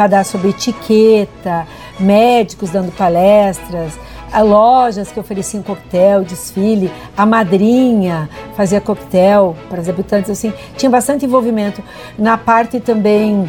Para 0.00 0.06
dar 0.06 0.24
sobre 0.24 0.48
etiqueta, 0.48 1.66
médicos 1.98 2.70
dando 2.70 2.90
palestras, 2.90 3.98
lojas 4.42 5.12
que 5.12 5.20
ofereciam 5.20 5.62
coquetel, 5.62 6.24
desfile, 6.24 6.90
a 7.14 7.26
madrinha 7.26 8.26
fazia 8.56 8.80
coquetel 8.80 9.54
para 9.68 9.78
os 9.78 9.90
habitantes, 9.90 10.30
assim, 10.30 10.54
tinha 10.74 10.88
bastante 10.88 11.26
envolvimento. 11.26 11.82
Na 12.18 12.38
parte 12.38 12.80
também, 12.80 13.44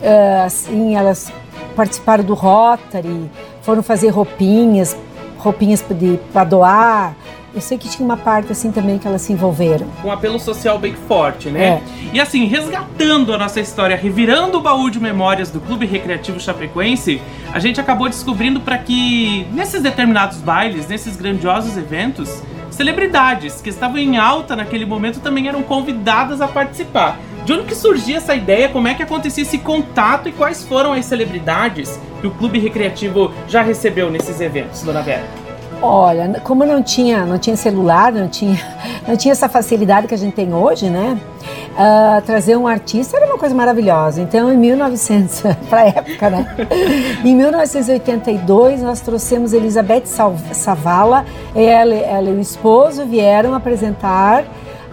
eh, 0.00 0.42
assim, 0.46 0.96
elas 0.96 1.30
participaram 1.76 2.24
do 2.24 2.32
Rotary, 2.32 3.30
foram 3.60 3.82
fazer 3.82 4.08
roupinhas, 4.08 4.96
roupinhas 5.36 5.84
para 6.32 6.44
doar, 6.44 7.14
eu 7.54 7.60
sei 7.60 7.76
que 7.76 7.88
tinha 7.88 8.04
uma 8.04 8.16
parte 8.16 8.52
assim 8.52 8.70
também 8.70 8.98
que 8.98 9.06
elas 9.06 9.22
se 9.22 9.32
envolveram. 9.32 9.86
Um 10.04 10.10
apelo 10.10 10.38
social 10.38 10.78
bem 10.78 10.94
forte, 10.94 11.48
né? 11.48 11.64
É. 11.64 11.82
E 12.12 12.20
assim, 12.20 12.44
resgatando 12.44 13.32
a 13.32 13.38
nossa 13.38 13.60
história, 13.60 13.96
revirando 13.96 14.58
o 14.58 14.60
baú 14.60 14.90
de 14.90 15.00
memórias 15.00 15.50
do 15.50 15.60
Clube 15.60 15.86
Recreativo 15.86 16.38
Chapecoense, 16.38 17.20
a 17.52 17.58
gente 17.58 17.80
acabou 17.80 18.08
descobrindo 18.08 18.60
para 18.60 18.78
que 18.78 19.46
nesses 19.52 19.82
determinados 19.82 20.38
bailes, 20.38 20.86
nesses 20.86 21.16
grandiosos 21.16 21.76
eventos, 21.76 22.42
celebridades 22.70 23.60
que 23.60 23.68
estavam 23.68 23.98
em 23.98 24.16
alta 24.16 24.54
naquele 24.54 24.86
momento 24.86 25.20
também 25.20 25.48
eram 25.48 25.62
convidadas 25.62 26.40
a 26.40 26.48
participar. 26.48 27.18
De 27.44 27.52
onde 27.52 27.64
que 27.64 27.74
surgia 27.74 28.18
essa 28.18 28.34
ideia? 28.34 28.68
Como 28.68 28.86
é 28.86 28.94
que 28.94 29.02
acontecia 29.02 29.42
esse 29.42 29.58
contato 29.58 30.28
e 30.28 30.32
quais 30.32 30.64
foram 30.64 30.92
as 30.92 31.04
celebridades 31.04 31.98
que 32.20 32.26
o 32.26 32.30
Clube 32.30 32.58
Recreativo 32.58 33.32
já 33.48 33.62
recebeu 33.62 34.10
nesses 34.10 34.40
eventos, 34.40 34.82
Dona 34.82 35.02
Vera? 35.02 35.39
Olha, 35.82 36.40
como 36.44 36.66
não 36.66 36.82
tinha, 36.82 37.24
não 37.24 37.38
tinha 37.38 37.56
celular, 37.56 38.12
não 38.12 38.28
tinha, 38.28 38.58
não 39.08 39.16
tinha 39.16 39.32
essa 39.32 39.48
facilidade 39.48 40.06
que 40.06 40.14
a 40.14 40.18
gente 40.18 40.34
tem 40.34 40.52
hoje, 40.52 40.90
né? 40.90 41.18
Uh, 41.70 42.20
trazer 42.26 42.56
um 42.56 42.66
artista 42.66 43.16
era 43.16 43.24
uma 43.24 43.38
coisa 43.38 43.54
maravilhosa. 43.54 44.20
Então, 44.20 44.52
em 44.52 44.58
1900, 44.58 45.42
para 45.70 45.86
época, 45.86 46.28
né? 46.28 46.46
em 47.24 47.34
1982, 47.34 48.82
nós 48.82 49.00
trouxemos 49.00 49.54
Elizabeth 49.54 50.04
Savala, 50.52 51.24
ela, 51.54 51.94
ela 51.94 52.28
e 52.28 52.32
o 52.32 52.40
esposo 52.40 53.06
vieram 53.06 53.54
apresentar 53.54 54.44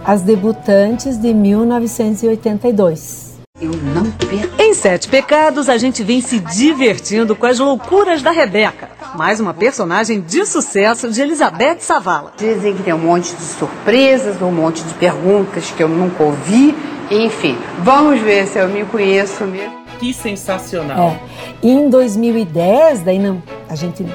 as 0.04 0.22
debutantes 0.22 1.18
de 1.18 1.34
1982. 1.34 3.27
Eu 3.60 3.72
não 3.72 4.08
perco. 4.12 4.62
Em 4.62 4.72
Sete 4.72 5.08
Pecados, 5.08 5.68
a 5.68 5.76
gente 5.76 6.04
vem 6.04 6.20
se 6.20 6.38
divertindo 6.38 7.34
com 7.34 7.44
as 7.44 7.58
loucuras 7.58 8.22
da 8.22 8.30
Rebeca. 8.30 8.88
Mais 9.16 9.40
uma 9.40 9.52
personagem 9.52 10.20
de 10.20 10.46
sucesso 10.46 11.10
de 11.10 11.20
Elizabeth 11.20 11.78
Savala. 11.80 12.32
Dizem 12.36 12.76
que 12.76 12.84
tem 12.84 12.94
um 12.94 12.98
monte 12.98 13.34
de 13.34 13.42
surpresas, 13.42 14.40
um 14.40 14.52
monte 14.52 14.84
de 14.84 14.94
perguntas 14.94 15.72
que 15.72 15.82
eu 15.82 15.88
nunca 15.88 16.22
ouvi. 16.22 16.72
Enfim, 17.10 17.58
vamos 17.80 18.20
ver 18.20 18.46
se 18.46 18.58
eu 18.58 18.68
me 18.68 18.84
conheço 18.84 19.44
mesmo. 19.44 19.76
Que 19.98 20.14
sensacional. 20.14 21.08
É. 21.08 21.20
E 21.60 21.72
em 21.72 21.90
2010, 21.90 23.00
daí 23.00 23.18
não, 23.18 23.42
a 23.68 23.74
gente 23.74 24.06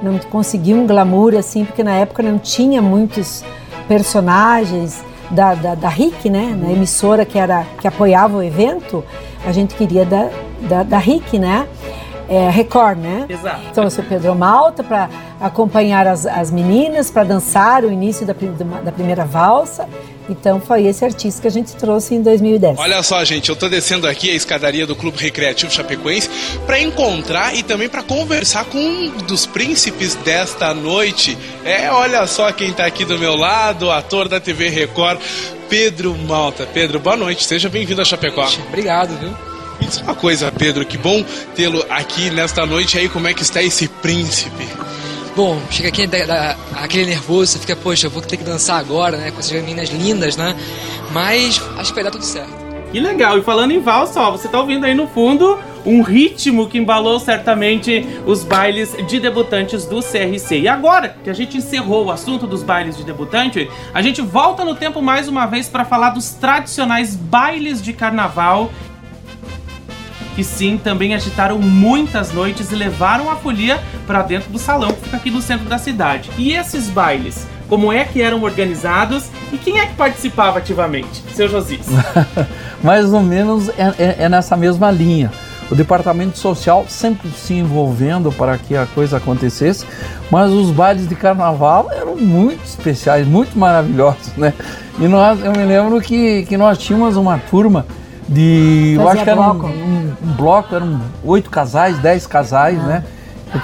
não 0.00 0.16
conseguiu 0.18 0.76
um 0.76 0.86
glamour 0.86 1.34
assim, 1.34 1.64
porque 1.64 1.82
na 1.82 1.94
época 1.94 2.22
não 2.22 2.38
tinha 2.38 2.80
muitos 2.80 3.42
personagens 3.88 5.02
da, 5.32 5.54
da, 5.54 5.74
da 5.74 5.88
RIC, 5.88 6.30
né, 6.30 6.56
na 6.56 6.70
emissora 6.70 7.24
que, 7.24 7.38
era, 7.38 7.64
que 7.80 7.88
apoiava 7.88 8.36
o 8.36 8.42
evento, 8.42 9.02
a 9.44 9.50
gente 9.50 9.74
queria 9.74 10.04
da, 10.04 10.30
da, 10.68 10.82
da 10.82 10.98
RIC, 10.98 11.38
né? 11.38 11.66
É, 12.28 12.50
Record, 12.50 12.98
né? 12.98 13.26
Exato. 13.28 13.60
Então, 13.70 13.84
eu 13.84 13.90
sou 13.90 14.04
Pedro 14.04 14.34
Malta 14.34 14.82
para 14.82 15.08
acompanhar 15.40 16.06
as, 16.06 16.24
as 16.26 16.50
meninas, 16.50 17.10
para 17.10 17.24
dançar 17.24 17.84
o 17.84 17.92
início 17.92 18.24
da, 18.26 18.32
da 18.32 18.92
primeira 18.92 19.24
valsa. 19.24 19.88
Então 20.28 20.60
foi 20.60 20.86
esse 20.86 21.04
artista 21.04 21.42
que 21.42 21.48
a 21.48 21.50
gente 21.50 21.74
trouxe 21.74 22.14
em 22.14 22.22
2010. 22.22 22.78
Olha 22.78 23.02
só, 23.02 23.24
gente, 23.24 23.48
eu 23.48 23.54
estou 23.54 23.68
descendo 23.68 24.06
aqui 24.06 24.30
a 24.30 24.34
escadaria 24.34 24.86
do 24.86 24.94
Clube 24.94 25.18
Recreativo 25.18 25.72
Chapecoense 25.72 26.30
para 26.64 26.80
encontrar 26.80 27.54
e 27.54 27.62
também 27.62 27.88
para 27.88 28.02
conversar 28.02 28.64
com 28.66 28.78
um 28.78 29.10
dos 29.18 29.46
príncipes 29.46 30.14
desta 30.14 30.72
noite. 30.72 31.36
É, 31.64 31.90
olha 31.90 32.26
só 32.26 32.52
quem 32.52 32.70
está 32.70 32.86
aqui 32.86 33.04
do 33.04 33.18
meu 33.18 33.34
lado, 33.34 33.90
ator 33.90 34.28
da 34.28 34.40
TV 34.40 34.68
Record, 34.68 35.20
Pedro 35.68 36.16
Malta. 36.16 36.68
Pedro, 36.72 37.00
boa 37.00 37.16
noite, 37.16 37.44
seja 37.44 37.68
bem-vindo 37.68 38.00
a 38.00 38.04
Chapecó. 38.04 38.48
Obrigado, 38.68 39.18
viu? 39.18 39.51
Uma 40.00 40.14
coisa, 40.14 40.50
Pedro, 40.50 40.84
que 40.84 40.96
bom 40.96 41.24
tê-lo 41.54 41.84
aqui 41.90 42.30
nesta 42.30 42.64
noite 42.64 42.98
aí, 42.98 43.08
como 43.08 43.28
é 43.28 43.34
que 43.34 43.42
está 43.42 43.62
esse 43.62 43.88
príncipe? 43.88 44.66
Bom, 45.34 45.60
chega 45.70 45.88
aqui 45.88 46.06
da, 46.06 46.24
da, 46.26 46.56
aquele 46.76 47.06
nervoso, 47.06 47.52
você 47.52 47.58
fica, 47.58 47.74
poxa, 47.74 48.06
eu 48.06 48.10
vou 48.10 48.20
ter 48.22 48.36
que 48.36 48.44
dançar 48.44 48.78
agora, 48.78 49.16
né? 49.16 49.30
Com 49.30 49.40
essas 49.40 49.52
meninas 49.52 49.88
lindas, 49.88 50.36
né? 50.36 50.54
Mas 51.10 51.60
acho 51.78 51.90
que 51.90 51.94
vai 51.94 52.04
dar 52.04 52.10
tudo 52.10 52.24
certo. 52.24 52.62
Que 52.92 53.00
legal! 53.00 53.38
E 53.38 53.42
falando 53.42 53.70
em 53.70 53.80
valsa, 53.80 54.20
ó, 54.20 54.30
você 54.30 54.46
tá 54.46 54.60
ouvindo 54.60 54.84
aí 54.84 54.94
no 54.94 55.08
fundo 55.08 55.58
um 55.84 56.02
ritmo 56.02 56.68
que 56.68 56.76
embalou 56.76 57.18
certamente 57.18 58.06
os 58.26 58.44
bailes 58.44 58.94
de 59.08 59.18
debutantes 59.18 59.86
do 59.86 60.00
CRC. 60.00 60.60
E 60.60 60.68
agora 60.68 61.16
que 61.24 61.30
a 61.30 61.32
gente 61.32 61.56
encerrou 61.56 62.06
o 62.06 62.10
assunto 62.10 62.46
dos 62.46 62.62
bailes 62.62 62.96
de 62.96 63.02
debutante, 63.02 63.70
a 63.92 64.02
gente 64.02 64.20
volta 64.20 64.64
no 64.64 64.74
tempo 64.74 65.00
mais 65.00 65.26
uma 65.26 65.46
vez 65.46 65.68
para 65.68 65.86
falar 65.86 66.10
dos 66.10 66.34
tradicionais 66.34 67.16
bailes 67.16 67.80
de 67.82 67.94
carnaval 67.94 68.70
que 70.34 70.42
sim, 70.42 70.78
também 70.82 71.14
agitaram 71.14 71.58
muitas 71.58 72.32
noites 72.32 72.70
e 72.72 72.74
levaram 72.74 73.30
a 73.30 73.36
folia 73.36 73.80
para 74.06 74.22
dentro 74.22 74.50
do 74.50 74.58
salão 74.58 74.92
que 74.92 75.02
fica 75.02 75.16
aqui 75.16 75.30
no 75.30 75.42
centro 75.42 75.68
da 75.68 75.78
cidade. 75.78 76.30
E 76.38 76.52
esses 76.52 76.88
bailes, 76.88 77.46
como 77.68 77.92
é 77.92 78.04
que 78.04 78.20
eram 78.20 78.42
organizados 78.42 79.30
e 79.52 79.58
quem 79.58 79.78
é 79.78 79.86
que 79.86 79.94
participava 79.94 80.58
ativamente? 80.58 81.22
Seu 81.34 81.48
Josias. 81.48 81.86
Mais 82.82 83.12
ou 83.12 83.22
menos 83.22 83.68
é, 83.70 83.94
é, 83.98 84.16
é 84.24 84.28
nessa 84.28 84.56
mesma 84.56 84.90
linha 84.90 85.30
o 85.72 85.74
departamento 85.74 86.38
social 86.38 86.84
sempre 86.86 87.30
se 87.30 87.54
envolvendo 87.54 88.30
para 88.30 88.58
que 88.58 88.76
a 88.76 88.84
coisa 88.84 89.16
acontecesse, 89.16 89.86
mas 90.30 90.52
os 90.52 90.70
bailes 90.70 91.08
de 91.08 91.14
carnaval 91.14 91.88
eram 91.90 92.14
muito 92.14 92.62
especiais, 92.62 93.26
muito 93.26 93.58
maravilhosos, 93.58 94.36
né? 94.36 94.52
E 94.98 95.08
nós, 95.08 95.42
eu 95.42 95.50
me 95.52 95.64
lembro 95.64 95.98
que, 96.02 96.44
que 96.44 96.58
nós 96.58 96.76
tínhamos 96.76 97.16
uma 97.16 97.38
turma 97.38 97.86
de. 98.32 98.94
Fazia 98.96 99.02
eu 99.02 99.08
acho 99.08 99.24
que 99.24 99.30
era 99.30 99.42
bloco. 99.42 99.66
Um, 99.66 100.12
um, 100.22 100.32
bloco, 100.34 100.74
eram 100.74 101.00
oito 101.24 101.50
casais, 101.50 101.98
dez 101.98 102.26
casais, 102.26 102.78
ah. 102.78 102.86
né? 102.86 103.04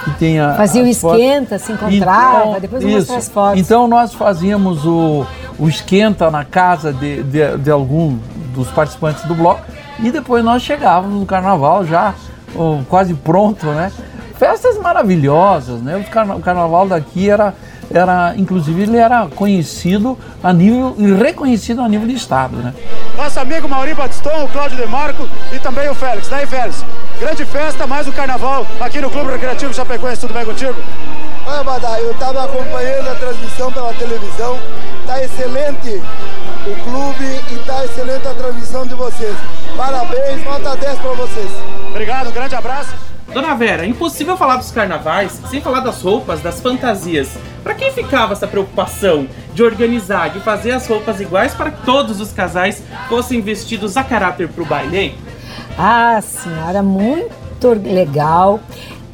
Que 0.03 0.11
tinha 0.19 0.53
Fazia 0.53 0.83
o 0.83 0.87
esquenta, 0.87 1.57
fotos. 1.57 1.65
se 1.65 1.71
encontrava, 1.71 2.49
então, 2.49 2.59
depois 2.59 2.83
mostrar 2.83 3.17
as 3.17 3.27
fotos. 3.27 3.59
Então 3.59 3.87
nós 3.87 4.13
fazíamos 4.13 4.85
o, 4.85 5.25
o 5.57 5.67
esquenta 5.67 6.29
na 6.29 6.45
casa 6.45 6.93
de, 6.93 7.23
de, 7.23 7.57
de 7.57 7.71
algum 7.71 8.19
dos 8.53 8.67
participantes 8.69 9.23
do 9.23 9.33
bloco 9.33 9.61
e 9.99 10.11
depois 10.11 10.43
nós 10.45 10.61
chegávamos 10.61 11.19
no 11.19 11.25
carnaval 11.25 11.85
já 11.87 12.13
oh, 12.55 12.81
quase 12.87 13.15
pronto, 13.15 13.65
né? 13.65 13.91
Festas 14.37 14.77
maravilhosas, 14.77 15.81
né? 15.81 15.97
O, 15.97 16.03
carna 16.03 16.35
o 16.35 16.39
carnaval 16.39 16.87
daqui 16.87 17.27
era 17.27 17.55
era, 17.91 18.35
inclusive, 18.37 18.83
ele 18.83 18.97
era 18.97 19.27
conhecido 19.27 20.17
a 20.43 20.53
nível 20.53 20.95
e 20.97 21.11
reconhecido 21.11 21.81
a 21.81 21.89
nível 21.89 22.07
de 22.07 22.13
estado, 22.13 22.57
né? 22.57 22.73
Nosso 23.19 23.37
amigo 23.37 23.67
Mauri 23.67 23.93
Batiston, 23.93 24.45
o 24.45 24.47
Cláudio 24.47 24.77
Demarco 24.77 25.27
e 25.51 25.59
também 25.59 25.89
o 25.89 25.93
Félix. 25.93 26.29
Daí, 26.29 26.47
Félix, 26.47 26.85
grande 27.19 27.43
festa, 27.43 27.85
mais 27.85 28.07
um 28.07 28.13
carnaval 28.13 28.65
aqui 28.79 29.01
no 29.01 29.09
Clube 29.09 29.33
Recreativo 29.33 29.73
Chapecoense, 29.73 30.21
tudo 30.21 30.33
bem 30.33 30.45
contigo? 30.45 30.73
Olha, 31.45 31.61
Badá, 31.61 31.99
eu 31.99 32.11
estava 32.11 32.45
acompanhando 32.45 33.09
a 33.09 33.15
transmissão 33.15 33.73
pela 33.73 33.93
televisão, 33.93 34.57
tá 35.05 35.21
excelente 35.21 36.01
o 36.65 36.83
clube 36.85 37.25
e 37.51 37.59
tá 37.65 37.83
excelente 37.83 38.25
a 38.25 38.33
transmissão 38.33 38.87
de 38.87 38.95
vocês. 38.95 39.35
Parabéns, 39.75 40.41
nota 40.45 40.77
10 40.77 40.99
para 40.99 41.11
vocês. 41.11 41.51
Obrigado, 41.89 42.29
um 42.29 42.31
grande 42.31 42.55
abraço. 42.55 43.08
Dona 43.33 43.53
Vera, 43.53 43.85
impossível 43.85 44.35
falar 44.35 44.55
dos 44.55 44.71
carnavais 44.71 45.39
sem 45.49 45.61
falar 45.61 45.81
das 45.81 46.01
roupas, 46.01 46.41
das 46.41 46.59
fantasias. 46.59 47.37
Para 47.63 47.75
quem 47.75 47.91
ficava 47.91 48.33
essa 48.33 48.47
preocupação 48.47 49.27
de 49.53 49.61
organizar, 49.61 50.29
de 50.29 50.39
fazer 50.39 50.71
as 50.71 50.87
roupas 50.87 51.19
iguais 51.19 51.53
para 51.53 51.69
que 51.71 51.85
todos 51.85 52.19
os 52.19 52.31
casais 52.31 52.81
fossem 53.07 53.41
vestidos 53.41 53.97
a 53.97 54.03
caráter 54.03 54.47
para 54.47 54.63
o 54.63 54.65
baile? 54.65 54.97
Hein? 54.97 55.15
Ah, 55.77 56.19
senhora, 56.21 56.81
muito 56.81 57.67
legal. 57.83 58.59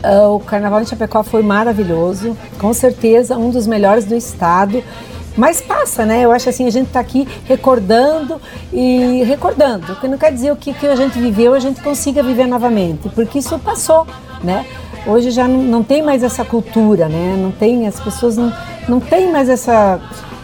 Uh, 0.03 0.35
o 0.35 0.39
Carnaval 0.39 0.81
de 0.81 0.89
Chapecó 0.89 1.23
foi 1.23 1.41
maravilhoso, 1.41 2.37
com 2.59 2.73
certeza 2.73 3.37
um 3.37 3.49
dos 3.49 3.67
melhores 3.67 4.05
do 4.05 4.15
estado. 4.15 4.83
Mas 5.37 5.61
passa, 5.61 6.05
né? 6.05 6.21
Eu 6.21 6.31
acho 6.31 6.49
assim, 6.49 6.65
a 6.65 6.69
gente 6.69 6.87
está 6.87 6.99
aqui 6.99 7.27
recordando 7.45 8.41
e 8.71 9.23
recordando, 9.23 9.93
o 9.93 9.95
que 9.97 10.07
não 10.07 10.17
quer 10.17 10.31
dizer 10.31 10.51
o 10.51 10.55
que, 10.55 10.73
que 10.73 10.87
a 10.87 10.95
gente 10.95 11.19
viveu, 11.19 11.53
a 11.53 11.59
gente 11.59 11.81
consiga 11.81 12.23
viver 12.23 12.47
novamente, 12.47 13.09
porque 13.09 13.39
isso 13.39 13.57
passou, 13.59 14.07
né? 14.43 14.65
Hoje 15.05 15.29
já 15.29 15.47
não, 15.47 15.61
não 15.61 15.83
tem 15.83 16.01
mais 16.01 16.23
essa 16.23 16.43
cultura, 16.43 17.07
né? 17.07 17.35
Não 17.37 17.51
tem, 17.51 17.85
as 17.85 17.99
pessoas 17.99 18.37
não, 18.37 18.51
não 18.87 18.99
têm 18.99 19.31
mais 19.31 19.49
essa, 19.49 19.99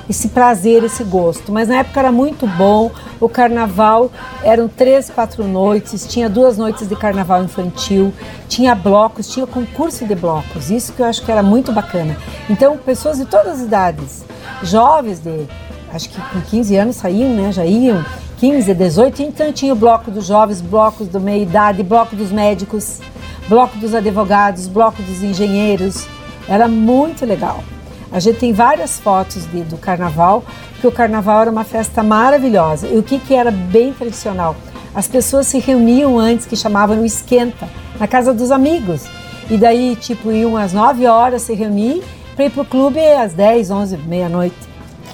esse 0.08 0.28
prazer, 0.28 0.84
esse 0.84 1.04
gosto. 1.04 1.52
Mas 1.52 1.68
na 1.68 1.78
época 1.78 2.00
era 2.00 2.12
muito 2.12 2.46
bom. 2.46 2.92
O 3.20 3.28
carnaval 3.28 4.12
eram 4.44 4.68
três, 4.68 5.10
quatro 5.10 5.44
noites, 5.46 6.06
tinha 6.08 6.30
duas 6.30 6.58
noites 6.58 6.88
de 6.88 6.96
carnaval 6.96 7.44
infantil, 7.44 8.14
tinha 8.48 8.76
blocos, 8.76 9.28
tinha 9.28 9.48
concurso 9.48 10.06
de 10.06 10.14
blocos. 10.14 10.70
Isso 10.70 10.94
que 10.94 11.02
eu 11.02 11.06
acho 11.06 11.24
que 11.24 11.32
era 11.32 11.42
muito 11.42 11.72
bacana. 11.72 12.16
Então, 12.50 12.78
pessoas 12.78 13.18
de 13.18 13.26
todas 13.26 13.60
as 13.60 13.62
idades, 13.62 14.24
jovens 14.64 15.20
de, 15.20 15.48
acho 15.94 16.10
que 16.10 16.20
com 16.20 16.42
15 16.42 16.76
anos 16.78 16.96
saíam, 16.96 17.30
né? 17.30 17.52
Já 17.52 17.66
iam. 17.66 18.04
15, 18.42 18.74
18, 18.74 19.22
então 19.22 19.54
tinha 19.54 19.72
o 19.72 19.76
bloco 19.76 20.10
dos 20.10 20.26
jovens, 20.26 20.62
blocos 20.62 21.08
do 21.08 21.20
meia 21.20 21.44
idade, 21.44 21.84
bloco 21.84 22.16
dos 22.16 22.32
médicos, 22.32 23.00
bloco 23.48 23.78
dos 23.78 23.94
advogados, 23.94 24.66
bloco 24.66 25.00
dos 25.04 25.22
engenheiros. 25.22 26.08
Era 26.50 26.68
muito 26.68 27.24
legal. 27.24 27.64
A 28.12 28.20
gente 28.20 28.40
tem 28.40 28.52
várias 28.52 29.00
fotos 29.00 29.46
de, 29.46 29.62
do 29.62 29.78
carnaval, 29.78 30.44
porque 30.72 30.88
o 30.88 30.92
carnaval 30.92 31.42
era 31.42 31.52
uma 31.52 31.64
festa 31.64 32.02
maravilhosa. 32.02 32.88
E 32.88 32.98
o 32.98 33.04
que, 33.04 33.20
que 33.20 33.36
era 33.36 33.52
bem 33.52 33.94
tradicional? 33.94 34.56
As 34.94 35.08
pessoas 35.08 35.46
se 35.46 35.60
reuniam 35.60 36.18
antes, 36.18 36.48
que 36.48 36.56
chamavam 36.56 36.98
no 36.98 37.06
esquenta, 37.06 37.70
na 38.00 38.08
casa 38.08 38.34
dos 38.34 38.50
amigos. 38.50 39.04
E 39.52 39.56
daí, 39.56 39.96
tipo, 39.96 40.32
iam 40.32 40.58
às 40.58 40.74
9 40.74 41.06
horas 41.06 41.44
se 41.44 41.54
reunir 41.54 42.04
para 42.36 42.46
ir 42.46 42.50
pro 42.50 42.66
clube 42.66 43.00
às 43.00 43.34
10, 43.34 43.72
11, 43.72 43.98
meia-noite. 43.98 44.56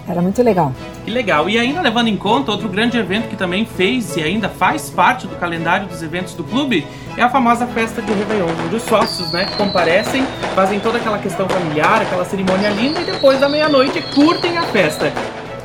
Era 0.07 0.21
muito 0.21 0.41
legal. 0.41 0.71
Que 1.03 1.11
legal. 1.11 1.49
E 1.49 1.59
ainda 1.59 1.81
levando 1.81 2.07
em 2.07 2.15
conta, 2.15 2.51
outro 2.51 2.69
grande 2.69 2.97
evento 2.97 3.27
que 3.27 3.35
também 3.35 3.65
fez 3.65 4.15
e 4.15 4.23
ainda 4.23 4.47
faz 4.47 4.89
parte 4.89 5.27
do 5.27 5.35
calendário 5.35 5.87
dos 5.87 6.01
eventos 6.01 6.33
do 6.33 6.43
clube 6.43 6.87
é 7.17 7.23
a 7.23 7.29
famosa 7.29 7.67
festa 7.67 8.01
de 8.01 8.13
Réveillon, 8.13 8.47
onde 8.65 8.75
os 8.75 8.83
sócios 8.83 9.31
né, 9.33 9.45
comparecem, 9.57 10.25
fazem 10.55 10.79
toda 10.79 10.97
aquela 10.97 11.17
questão 11.17 11.47
familiar, 11.49 12.01
aquela 12.01 12.23
cerimônia 12.23 12.69
linda 12.69 13.01
e 13.01 13.05
depois 13.05 13.39
da 13.39 13.49
meia-noite 13.49 14.01
curtem 14.13 14.57
a 14.57 14.63
festa. 14.63 15.11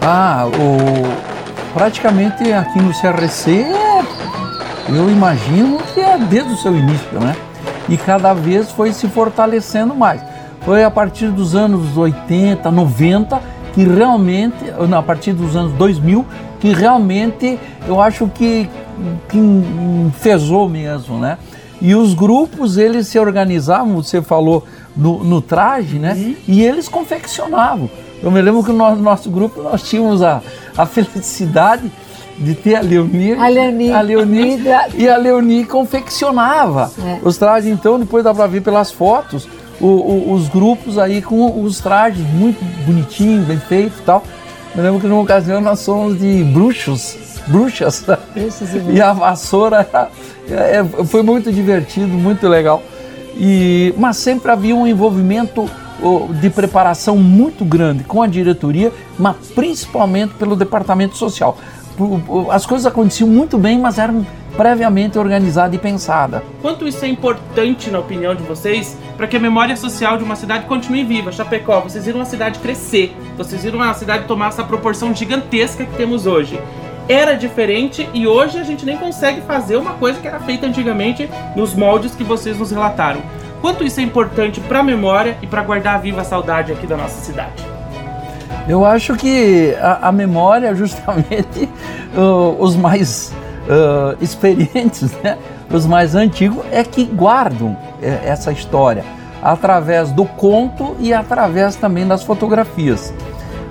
Ah, 0.01 0.47
o... 0.47 1.73
praticamente 1.75 2.53
aqui 2.53 2.81
no 2.81 2.93
CRC, 2.93 3.67
eu 4.89 5.09
imagino 5.09 5.79
que 5.95 6.01
é 6.01 6.19
desde 6.19 6.53
o 6.53 6.57
seu 6.57 6.77
início, 6.77 7.21
né? 7.21 7.37
E 7.89 7.97
cada 7.97 8.33
vez 8.33 8.73
foi 8.73 8.93
se 8.93 9.07
fortalecendo 9.09 9.95
mais. 9.95 10.32
Foi 10.65 10.85
a 10.85 10.91
partir 10.91 11.29
dos 11.31 11.55
anos 11.55 11.97
80, 11.97 12.71
90 12.71 13.41
que 13.73 13.85
realmente, 13.85 14.57
a 14.95 15.03
partir 15.03 15.33
dos 15.33 15.57
anos 15.57 15.73
2000, 15.73 16.25
que 16.61 16.73
realmente 16.73 17.59
eu 17.87 18.01
acho 18.01 18.29
que, 18.29 18.69
que 19.29 19.39
fezou 20.21 20.69
mesmo, 20.69 21.19
né? 21.19 21.39
E 21.81 21.95
os 21.97 22.15
grupos, 22.15 22.77
eles 22.77 23.09
se 23.09 23.19
organizavam, 23.19 24.01
você 24.01 24.23
falou 24.23 24.65
no, 24.97 25.25
no 25.25 25.41
traje, 25.41 25.99
né? 25.99 26.13
Uhum. 26.15 26.37
E 26.47 26.63
eles 26.63 26.89
confeccionavam. 26.89 27.91
Eu 28.23 28.31
me 28.31 28.41
lembro 28.41 28.63
que 28.63 28.71
no 28.71 28.79
nosso, 28.79 29.03
nosso 29.03 29.31
grupo 29.31 29.61
nós 29.63 29.83
tínhamos 29.83 30.23
a, 30.23 30.41
a 30.77 30.87
felicidade 30.87 31.91
de 32.39 32.55
ter 32.55 32.77
a 32.77 32.81
Leonie, 32.81 33.35
a 33.35 33.49
Leonie, 33.49 33.93
a 33.93 34.01
Leonie 34.01 34.61
e 34.95 35.09
a 35.09 35.17
Leonie 35.17 35.65
confeccionava 35.65 36.91
é. 37.05 37.19
os 37.23 37.37
trajes. 37.37 37.71
Então, 37.71 37.99
depois 37.99 38.23
dá 38.23 38.33
para 38.33 38.47
ver 38.47 38.63
pelas 38.63 38.93
fotos, 38.93 39.49
o, 39.83 39.87
o, 39.87 40.33
os 40.33 40.49
grupos 40.49 40.97
aí 40.97 41.21
com 41.21 41.61
os 41.63 41.81
trajes 41.81 42.25
muito 42.29 42.65
bonitinhos, 42.87 43.45
bem 43.45 43.59
feitos 43.59 43.99
e 43.99 44.03
tal. 44.03 44.23
Eu 44.75 44.83
lembro 44.83 45.01
que 45.01 45.07
numa 45.07 45.21
ocasião 45.21 45.61
nós 45.61 45.81
somos 45.81 46.19
de 46.19 46.45
bruxos, 46.45 47.41
bruxas, 47.49 48.07
e 48.89 49.01
a 49.01 49.13
vassoura 49.13 49.87
é, 50.49 50.79
é, 50.79 51.05
foi 51.05 51.23
muito 51.23 51.53
divertido, 51.53 52.09
muito 52.09 52.49
legal. 52.49 52.83
E, 53.37 53.93
mas 53.99 54.17
sempre 54.19 54.51
havia 54.51 54.75
um 54.75 54.87
envolvimento 54.87 55.69
de 56.41 56.51
preparação 56.51 57.17
muito 57.17 57.65
grande 57.65 58.03
com 58.03 58.23
a 58.23 58.27
diretoria, 58.27 58.93
mas 59.19 59.37
principalmente 59.55 60.35
pelo 60.35 60.57
departamento 60.57 61.17
social. 61.17 61.57
As 62.51 62.67
coisas 62.67 62.87
aconteciam 62.87 63.29
muito 63.29 63.59
bem, 63.59 63.79
mas 63.79 63.99
eram 63.99 64.27
previamente 64.57 65.19
organizada 65.19 65.75
e 65.75 65.79
pensada. 65.79 66.43
Quanto 66.61 66.87
isso 66.87 67.05
é 67.05 67.09
importante, 67.09 67.91
na 67.91 68.01
opinião 68.01 68.35
de 68.35 68.43
vocês, 68.43 68.97
para 69.17 69.27
que 69.27 69.37
a 69.37 69.41
memória 69.41 69.77
social 69.77 70.17
de 70.17 70.25
uma 70.25 70.37
cidade 70.37 70.67
continue 70.67 71.05
viva? 71.05 71.31
Chapecó, 71.33 71.81
vocês 71.81 72.05
viram 72.07 72.21
a 72.21 72.25
cidade 72.25 72.59
crescer, 72.59 73.17
vocês 73.37 73.63
viram 73.63 73.81
a 73.81 73.95
cidade 73.95 74.27
tomar 74.27 74.49
essa 74.49 74.65
proporção 74.65 75.15
gigantesca 75.15 75.85
que 75.85 75.97
temos 75.97 76.27
hoje. 76.27 76.61
Era 77.09 77.35
diferente 77.35 78.09
e 78.15 78.27
hoje 78.27 78.59
a 78.59 78.65
gente 78.65 78.87
nem 78.87 78.97
consegue 78.97 79.41
fazer 79.43 79.77
uma 79.77 79.95
coisa 79.95 80.21
que 80.21 80.29
era 80.29 80.41
feita 80.41 80.67
antigamente 80.67 81.29
nos 81.57 81.75
moldes 81.75 82.15
que 82.15 82.25
vocês 82.25 82.59
nos 82.59 82.71
relataram. 82.71 83.21
Quanto 83.61 83.85
isso 83.85 84.01
é 84.01 84.03
importante 84.03 84.61
para 84.61 84.81
a 84.81 84.83
memória 84.83 85.37
e 85.43 85.47
para 85.47 85.63
guardar 85.63 86.01
viva 86.01 86.21
a 86.21 86.25
saudade 86.25 86.73
aqui 86.73 86.87
da 86.87 86.97
nossa 86.97 87.21
cidade? 87.21 87.65
Eu 88.69 88.85
acho 88.85 89.17
que 89.17 89.75
a, 89.81 90.09
a 90.09 90.13
memória, 90.13 90.75
justamente, 90.75 91.69
uh, 92.17 92.57
os 92.59 92.77
mais 92.77 93.33
uh, 93.67 94.17
experientes, 94.23 95.13
né? 95.23 95.37
os 95.71 95.87
mais 95.87 96.15
antigos, 96.15 96.65
é 96.71 96.85
que 96.85 97.05
guardam 97.05 97.77
é, 97.77 97.92
essa 98.03 98.53
história 98.53 99.05
através 99.43 100.13
do 100.13 100.25
conto 100.25 100.97
e 101.01 101.13
através 101.13 101.75
também 101.75 102.07
das 102.07 102.23
fotografias. 102.23 103.13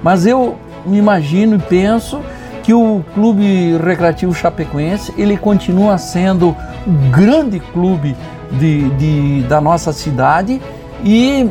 Mas 0.03 0.25
eu 0.25 0.57
me 0.85 0.97
imagino 0.97 1.55
e 1.55 1.59
penso 1.59 2.21
que 2.63 2.73
o 2.73 3.03
Clube 3.13 3.77
Recreativo 3.77 4.33
Chapecoense 4.33 5.13
ele 5.17 5.37
continua 5.37 5.97
sendo 5.97 6.55
um 6.85 7.11
grande 7.11 7.59
clube 7.59 8.15
de, 8.51 8.89
de, 8.91 9.41
da 9.47 9.61
nossa 9.61 9.93
cidade 9.93 10.61
e 11.03 11.49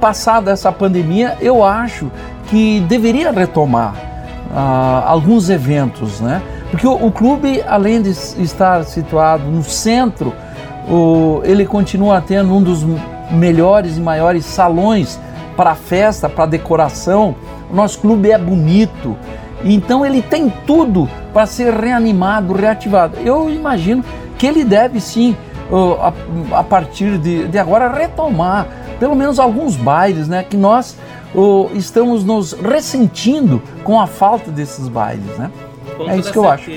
passada 0.00 0.52
essa 0.52 0.70
pandemia 0.70 1.36
eu 1.40 1.64
acho 1.64 2.10
que 2.48 2.80
deveria 2.80 3.30
retomar 3.32 3.94
uh, 4.50 5.06
alguns 5.06 5.50
eventos, 5.50 6.20
né? 6.20 6.40
Porque 6.70 6.86
o, 6.86 7.06
o, 7.06 7.10
clube, 7.10 7.62
além 7.66 8.02
de 8.02 8.10
estar 8.10 8.84
situado 8.84 9.44
no 9.44 9.62
centro, 9.62 10.32
o, 10.88 11.40
ele 11.44 11.66
continua 11.66 12.20
tendo 12.20 12.54
um 12.54 12.62
dos 12.62 12.84
melhores 13.30 13.96
e 13.96 14.00
maiores 14.00 14.44
salões 14.44 15.18
para 15.56 15.74
festa, 15.74 16.28
para 16.28 16.46
decoração. 16.46 17.34
O 17.70 17.74
nosso 17.74 17.98
clube 17.98 18.30
é 18.30 18.38
bonito, 18.38 19.16
então 19.64 20.06
ele 20.06 20.22
tem 20.22 20.52
tudo 20.66 21.08
para 21.32 21.46
ser 21.46 21.72
reanimado, 21.72 22.52
reativado. 22.52 23.16
Eu 23.18 23.50
imagino 23.50 24.04
que 24.38 24.46
ele 24.46 24.64
deve 24.64 25.00
sim, 25.00 25.36
a, 26.00 26.58
a 26.58 26.62
partir 26.62 27.18
de, 27.18 27.48
de 27.48 27.58
agora, 27.58 27.92
retomar 27.92 28.66
pelo 29.00 29.14
menos 29.14 29.38
alguns 29.38 29.76
bailes, 29.76 30.28
né? 30.28 30.44
Que 30.48 30.56
nós 30.56 30.96
estamos 31.74 32.24
nos 32.24 32.52
ressentindo 32.52 33.62
com 33.84 34.00
a 34.00 34.06
falta 34.06 34.50
desses 34.50 34.88
bailes, 34.88 35.36
né? 35.36 35.50
Com 35.96 36.08
é 36.08 36.16
isso 36.16 36.32
que 36.32 36.38
eu 36.38 36.48
acho. 36.48 36.70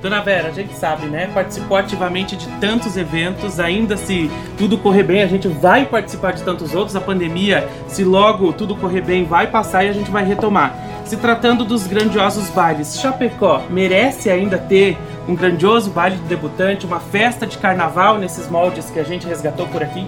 Dona 0.00 0.20
Vera, 0.20 0.48
a 0.48 0.52
gente 0.52 0.74
sabe, 0.74 1.06
né? 1.06 1.28
Participou 1.34 1.76
ativamente 1.76 2.36
de 2.36 2.46
tantos 2.60 2.96
eventos, 2.96 3.58
ainda 3.58 3.96
se 3.96 4.30
tudo 4.56 4.78
correr 4.78 5.02
bem, 5.02 5.22
a 5.22 5.26
gente 5.26 5.48
vai 5.48 5.84
participar 5.84 6.32
de 6.32 6.42
tantos 6.42 6.72
outros. 6.72 6.94
A 6.94 7.00
pandemia, 7.00 7.68
se 7.88 8.04
logo 8.04 8.52
tudo 8.52 8.76
correr 8.76 9.00
bem, 9.00 9.24
vai 9.24 9.48
passar 9.48 9.84
e 9.84 9.88
a 9.88 9.92
gente 9.92 10.10
vai 10.10 10.24
retomar. 10.24 10.72
Se 11.04 11.16
tratando 11.16 11.64
dos 11.64 11.86
grandiosos 11.86 12.48
bailes, 12.50 13.00
Chapecó 13.00 13.62
merece 13.70 14.30
ainda 14.30 14.56
ter 14.56 14.96
um 15.26 15.34
grandioso 15.34 15.90
baile 15.90 16.16
de 16.16 16.22
debutante, 16.22 16.86
uma 16.86 17.00
festa 17.00 17.44
de 17.44 17.58
carnaval 17.58 18.18
nesses 18.18 18.48
moldes 18.48 18.90
que 18.90 19.00
a 19.00 19.04
gente 19.04 19.26
resgatou 19.26 19.66
por 19.66 19.82
aqui? 19.82 20.06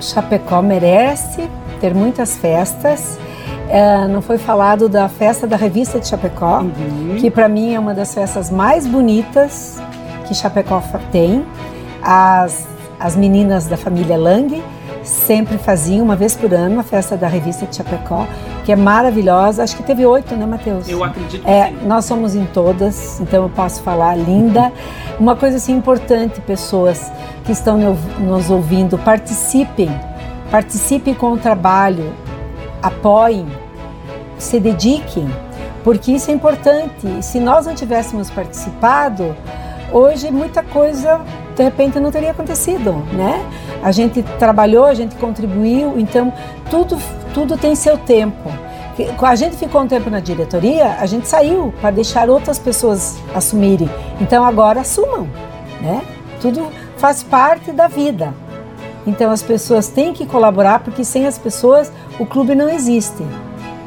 Chapecó 0.00 0.62
merece 0.62 1.50
ter 1.80 1.92
muitas 1.92 2.38
festas. 2.38 3.18
É, 3.68 4.08
não 4.08 4.22
foi 4.22 4.38
falado 4.38 4.88
da 4.88 5.08
festa 5.08 5.46
da 5.46 5.56
revista 5.56 6.00
de 6.00 6.06
Chapecó, 6.06 6.60
uhum. 6.60 7.16
que 7.18 7.30
para 7.30 7.48
mim 7.48 7.74
é 7.74 7.78
uma 7.78 7.92
das 7.92 8.14
festas 8.14 8.50
mais 8.50 8.86
bonitas 8.86 9.80
que 10.26 10.34
Chapecó 10.34 10.82
tem. 11.12 11.44
As, 12.02 12.66
as 12.98 13.14
meninas 13.14 13.66
da 13.66 13.76
família 13.76 14.16
Lang 14.16 14.62
sempre 15.02 15.58
faziam 15.58 16.04
uma 16.04 16.16
vez 16.16 16.36
por 16.36 16.52
ano 16.52 16.80
a 16.80 16.82
festa 16.82 17.16
da 17.16 17.26
revista 17.26 17.66
de 17.66 17.76
Chapecó, 17.76 18.26
que 18.64 18.72
é 18.72 18.76
maravilhosa. 18.76 19.62
Acho 19.62 19.76
que 19.76 19.82
teve 19.82 20.04
oito, 20.04 20.34
né, 20.36 20.46
Matheus? 20.46 20.88
Eu 20.88 21.02
acredito 21.02 21.42
que 21.42 21.50
é, 21.50 21.68
sim. 21.68 21.86
Nós 21.86 22.04
somos 22.04 22.34
em 22.34 22.44
todas, 22.46 23.20
então 23.20 23.44
eu 23.44 23.48
posso 23.48 23.82
falar 23.82 24.14
linda. 24.16 24.72
Uma 25.18 25.34
coisa 25.34 25.56
assim 25.56 25.74
importante, 25.74 26.40
pessoas 26.40 27.10
que 27.44 27.52
estão 27.52 27.78
nos 28.20 28.50
ouvindo, 28.50 28.98
participem, 28.98 29.90
participem 30.50 31.14
com 31.14 31.32
o 31.32 31.38
trabalho, 31.38 32.12
apoiem, 32.82 33.46
se 34.38 34.60
dediquem, 34.60 35.28
porque 35.82 36.12
isso 36.12 36.30
é 36.30 36.34
importante. 36.34 37.22
Se 37.22 37.40
nós 37.40 37.66
não 37.66 37.74
tivéssemos 37.74 38.30
participado, 38.30 39.34
hoje 39.92 40.30
muita 40.30 40.62
coisa 40.62 41.20
de 41.56 41.62
repente 41.62 41.98
não 41.98 42.10
teria 42.10 42.30
acontecido, 42.30 42.92
né? 43.12 43.44
A 43.82 43.90
gente 43.90 44.22
trabalhou, 44.38 44.84
a 44.84 44.94
gente 44.94 45.16
contribuiu, 45.16 45.98
então 45.98 46.32
tudo, 46.70 46.96
tudo 47.34 47.56
tem 47.56 47.74
seu 47.74 47.96
tempo. 47.96 48.50
A 49.22 49.34
gente 49.36 49.56
ficou 49.56 49.82
um 49.82 49.86
tempo 49.86 50.10
na 50.10 50.18
diretoria, 50.18 50.96
a 51.00 51.06
gente 51.06 51.28
saiu 51.28 51.72
para 51.80 51.90
deixar 51.90 52.28
outras 52.28 52.58
pessoas 52.58 53.16
assumirem. 53.34 53.88
Então 54.20 54.44
agora 54.44 54.80
assumam, 54.80 55.28
né? 55.80 56.02
Tudo 56.40 56.66
faz 56.96 57.22
parte 57.22 57.70
da 57.72 57.86
vida. 57.86 58.34
Então 59.08 59.30
as 59.30 59.42
pessoas 59.42 59.88
têm 59.88 60.12
que 60.12 60.26
colaborar 60.26 60.80
porque 60.80 61.02
sem 61.02 61.26
as 61.26 61.38
pessoas 61.38 61.90
o 62.20 62.26
clube 62.26 62.54
não 62.54 62.68
existe. 62.68 63.24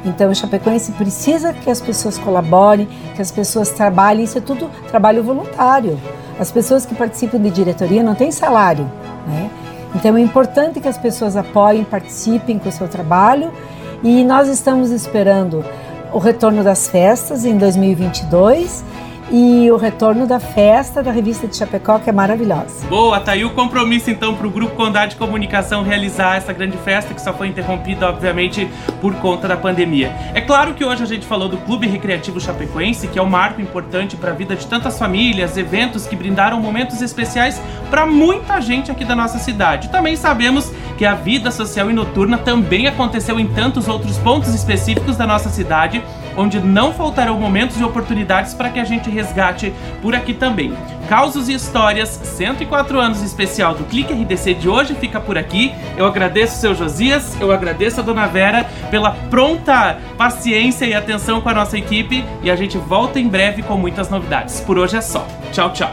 Então 0.03 0.31
o 0.31 0.35
Chapecoense 0.35 0.91
precisa 0.93 1.53
que 1.53 1.69
as 1.69 1.79
pessoas 1.79 2.17
colaborem, 2.17 2.89
que 3.15 3.21
as 3.21 3.29
pessoas 3.29 3.69
trabalhem, 3.69 4.23
isso 4.23 4.39
é 4.39 4.41
tudo 4.41 4.67
trabalho 4.89 5.23
voluntário. 5.23 5.99
As 6.39 6.51
pessoas 6.51 6.87
que 6.87 6.95
participam 6.95 7.39
de 7.39 7.51
diretoria 7.51 8.01
não 8.01 8.15
têm 8.15 8.31
salário, 8.31 8.91
né? 9.27 9.51
Então 9.93 10.17
é 10.17 10.21
importante 10.21 10.79
que 10.79 10.87
as 10.87 10.97
pessoas 10.97 11.37
apoiem, 11.37 11.83
participem 11.83 12.57
com 12.57 12.69
o 12.69 12.71
seu 12.71 12.87
trabalho 12.87 13.53
e 14.01 14.23
nós 14.23 14.47
estamos 14.47 14.89
esperando 14.89 15.63
o 16.11 16.17
retorno 16.17 16.63
das 16.63 16.87
festas 16.87 17.45
em 17.45 17.57
2022 17.59 18.83
e 19.31 19.71
o 19.71 19.77
retorno 19.77 20.27
da 20.27 20.39
festa 20.39 21.01
da 21.01 21.09
revista 21.09 21.47
de 21.47 21.55
Chapecó, 21.55 21.97
que 21.99 22.09
é 22.09 22.13
maravilhosa. 22.13 22.85
Boa, 22.89 23.19
tá 23.19 23.31
aí 23.31 23.45
o 23.45 23.51
compromisso 23.51 24.11
então 24.11 24.35
para 24.35 24.45
o 24.45 24.49
Grupo 24.49 24.75
Condade 24.75 25.11
de 25.11 25.17
Comunicação 25.17 25.83
realizar 25.83 26.35
essa 26.35 26.51
grande 26.51 26.77
festa 26.77 27.13
que 27.13 27.21
só 27.21 27.33
foi 27.33 27.47
interrompida, 27.47 28.09
obviamente, 28.09 28.69
por 28.99 29.15
conta 29.15 29.47
da 29.47 29.55
pandemia. 29.55 30.13
É 30.33 30.41
claro 30.41 30.73
que 30.73 30.83
hoje 30.83 31.01
a 31.01 31.05
gente 31.05 31.25
falou 31.25 31.47
do 31.47 31.57
Clube 31.57 31.87
Recreativo 31.87 32.41
Chapecoense, 32.41 33.07
que 33.07 33.17
é 33.17 33.21
um 33.21 33.29
marco 33.29 33.61
importante 33.61 34.17
para 34.17 34.31
a 34.31 34.33
vida 34.33 34.55
de 34.55 34.67
tantas 34.67 34.99
famílias, 34.99 35.55
eventos 35.55 36.05
que 36.05 36.15
brindaram 36.15 36.59
momentos 36.59 37.01
especiais 37.01 37.61
para 37.89 38.05
muita 38.05 38.59
gente 38.59 38.91
aqui 38.91 39.05
da 39.05 39.15
nossa 39.15 39.39
cidade. 39.39 39.89
Também 39.89 40.17
sabemos 40.17 40.71
que 40.97 41.05
a 41.05 41.15
vida 41.15 41.51
social 41.51 41.89
e 41.89 41.93
noturna 41.93 42.37
também 42.37 42.87
aconteceu 42.87 43.39
em 43.39 43.47
tantos 43.47 43.87
outros 43.87 44.17
pontos 44.17 44.53
específicos 44.53 45.15
da 45.15 45.25
nossa 45.25 45.49
cidade 45.49 46.03
onde 46.35 46.59
não 46.59 46.93
faltarão 46.93 47.39
momentos 47.39 47.79
e 47.79 47.83
oportunidades 47.83 48.53
para 48.53 48.69
que 48.69 48.79
a 48.79 48.83
gente 48.83 49.09
resgate 49.21 49.73
por 50.01 50.15
aqui 50.15 50.33
também. 50.33 50.73
Causos 51.07 51.49
e 51.49 51.53
Histórias, 51.53 52.09
104 52.09 52.99
anos 52.99 53.21
especial 53.21 53.73
do 53.73 53.83
Clique 53.83 54.13
RDC 54.13 54.53
de 54.53 54.69
hoje 54.69 54.95
fica 54.95 55.19
por 55.19 55.37
aqui. 55.37 55.73
Eu 55.97 56.05
agradeço 56.05 56.55
o 56.55 56.59
seu 56.59 56.75
Josias, 56.75 57.39
eu 57.39 57.51
agradeço 57.51 57.99
a 57.99 58.03
dona 58.03 58.27
Vera 58.27 58.65
pela 58.89 59.11
pronta 59.29 59.99
paciência 60.17 60.85
e 60.85 60.93
atenção 60.93 61.41
com 61.41 61.49
a 61.49 61.53
nossa 61.53 61.77
equipe 61.77 62.23
e 62.41 62.49
a 62.49 62.55
gente 62.55 62.77
volta 62.77 63.19
em 63.19 63.27
breve 63.27 63.61
com 63.61 63.77
muitas 63.77 64.09
novidades. 64.09 64.61
Por 64.61 64.77
hoje 64.77 64.97
é 64.97 65.01
só. 65.01 65.27
Tchau, 65.51 65.71
tchau. 65.73 65.91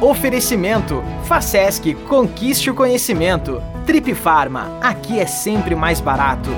Oferecimento: 0.00 1.02
Facesc, 1.24 1.94
conquiste 2.06 2.70
o 2.70 2.74
conhecimento. 2.74 3.62
Trip 3.86 4.14
Farma, 4.14 4.78
aqui 4.82 5.18
é 5.18 5.26
sempre 5.26 5.74
mais 5.74 6.00
barato. 6.00 6.50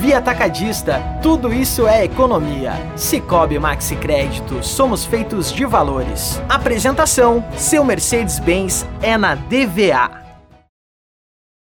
Via 0.00 0.16
Atacadista, 0.16 0.98
tudo 1.22 1.52
isso 1.52 1.86
é 1.86 2.06
economia. 2.06 2.72
Cicobi 2.96 3.58
Maxi 3.58 3.94
Crédito, 3.94 4.64
somos 4.64 5.04
feitos 5.04 5.52
de 5.52 5.66
valores. 5.66 6.40
Apresentação: 6.48 7.44
seu 7.54 7.84
Mercedes-Benz 7.84 8.86
é 9.02 9.18
na 9.18 9.34
DVA. 9.34 10.19